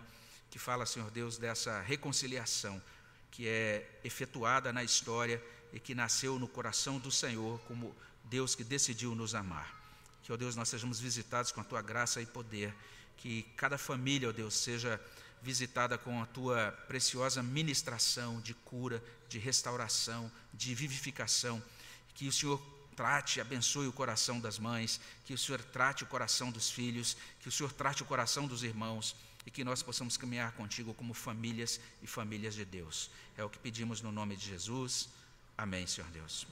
que 0.50 0.58
fala, 0.58 0.86
Senhor 0.86 1.12
Deus, 1.12 1.38
dessa 1.38 1.82
reconciliação 1.82 2.82
que 3.30 3.48
é 3.48 4.00
efetuada 4.04 4.72
na 4.72 4.84
história 4.84 5.44
e 5.74 5.80
que 5.80 5.94
nasceu 5.94 6.40
no 6.40 6.48
coração 6.48 6.98
do 6.98 7.12
Senhor 7.12 7.60
como 7.68 7.94
Deus 8.24 8.56
que 8.56 8.64
decidiu 8.64 9.14
nos 9.14 9.36
amar. 9.36 9.85
Que, 10.26 10.34
ó 10.34 10.38
Deus, 10.38 10.56
nós 10.56 10.70
sejamos 10.70 11.00
visitados 11.00 11.52
com 11.52 11.62
a 11.62 11.64
tua 11.64 11.84
graça 11.84 12.20
e 12.20 12.26
poder. 12.26 12.74
Que 13.16 13.44
cada 13.56 13.78
família, 13.78 14.30
ó 14.30 14.32
Deus, 14.32 14.56
seja 14.56 15.00
visitada 15.40 16.00
com 16.00 16.20
a 16.20 16.26
tua 16.26 16.72
preciosa 16.88 17.44
ministração 17.44 18.42
de 18.42 18.56
cura, 18.56 19.04
de 19.30 19.38
restauração, 19.38 20.32
de 20.52 20.74
vivificação. 20.74 21.62
Que 22.16 22.28
o 22.28 22.32
Senhor 22.32 22.60
trate, 22.96 23.40
abençoe 23.40 23.88
o 23.88 23.94
coração 23.94 24.40
das 24.40 24.58
mães, 24.58 25.00
que 25.26 25.34
o 25.36 25.38
Senhor 25.38 25.62
trate 25.62 26.04
o 26.04 26.08
coração 26.08 26.50
dos 26.50 26.72
filhos, 26.72 27.16
que 27.40 27.48
o 27.48 27.52
Senhor 27.52 27.72
trate 27.72 28.02
o 28.02 28.06
coração 28.06 28.48
dos 28.48 28.64
irmãos 28.64 29.16
e 29.46 29.52
que 29.52 29.64
nós 29.64 29.84
possamos 29.84 30.18
caminhar 30.18 30.54
contigo 30.54 30.92
como 30.96 31.14
famílias 31.14 31.80
e 32.02 32.08
famílias 32.08 32.56
de 32.56 32.66
Deus. 32.66 33.12
É 33.38 33.44
o 33.44 33.50
que 33.50 33.60
pedimos 33.60 34.02
no 34.02 34.12
nome 34.12 34.36
de 34.36 34.48
Jesus. 34.48 35.08
Amém, 35.56 35.86
Senhor 35.86 36.10
Deus. 36.10 36.48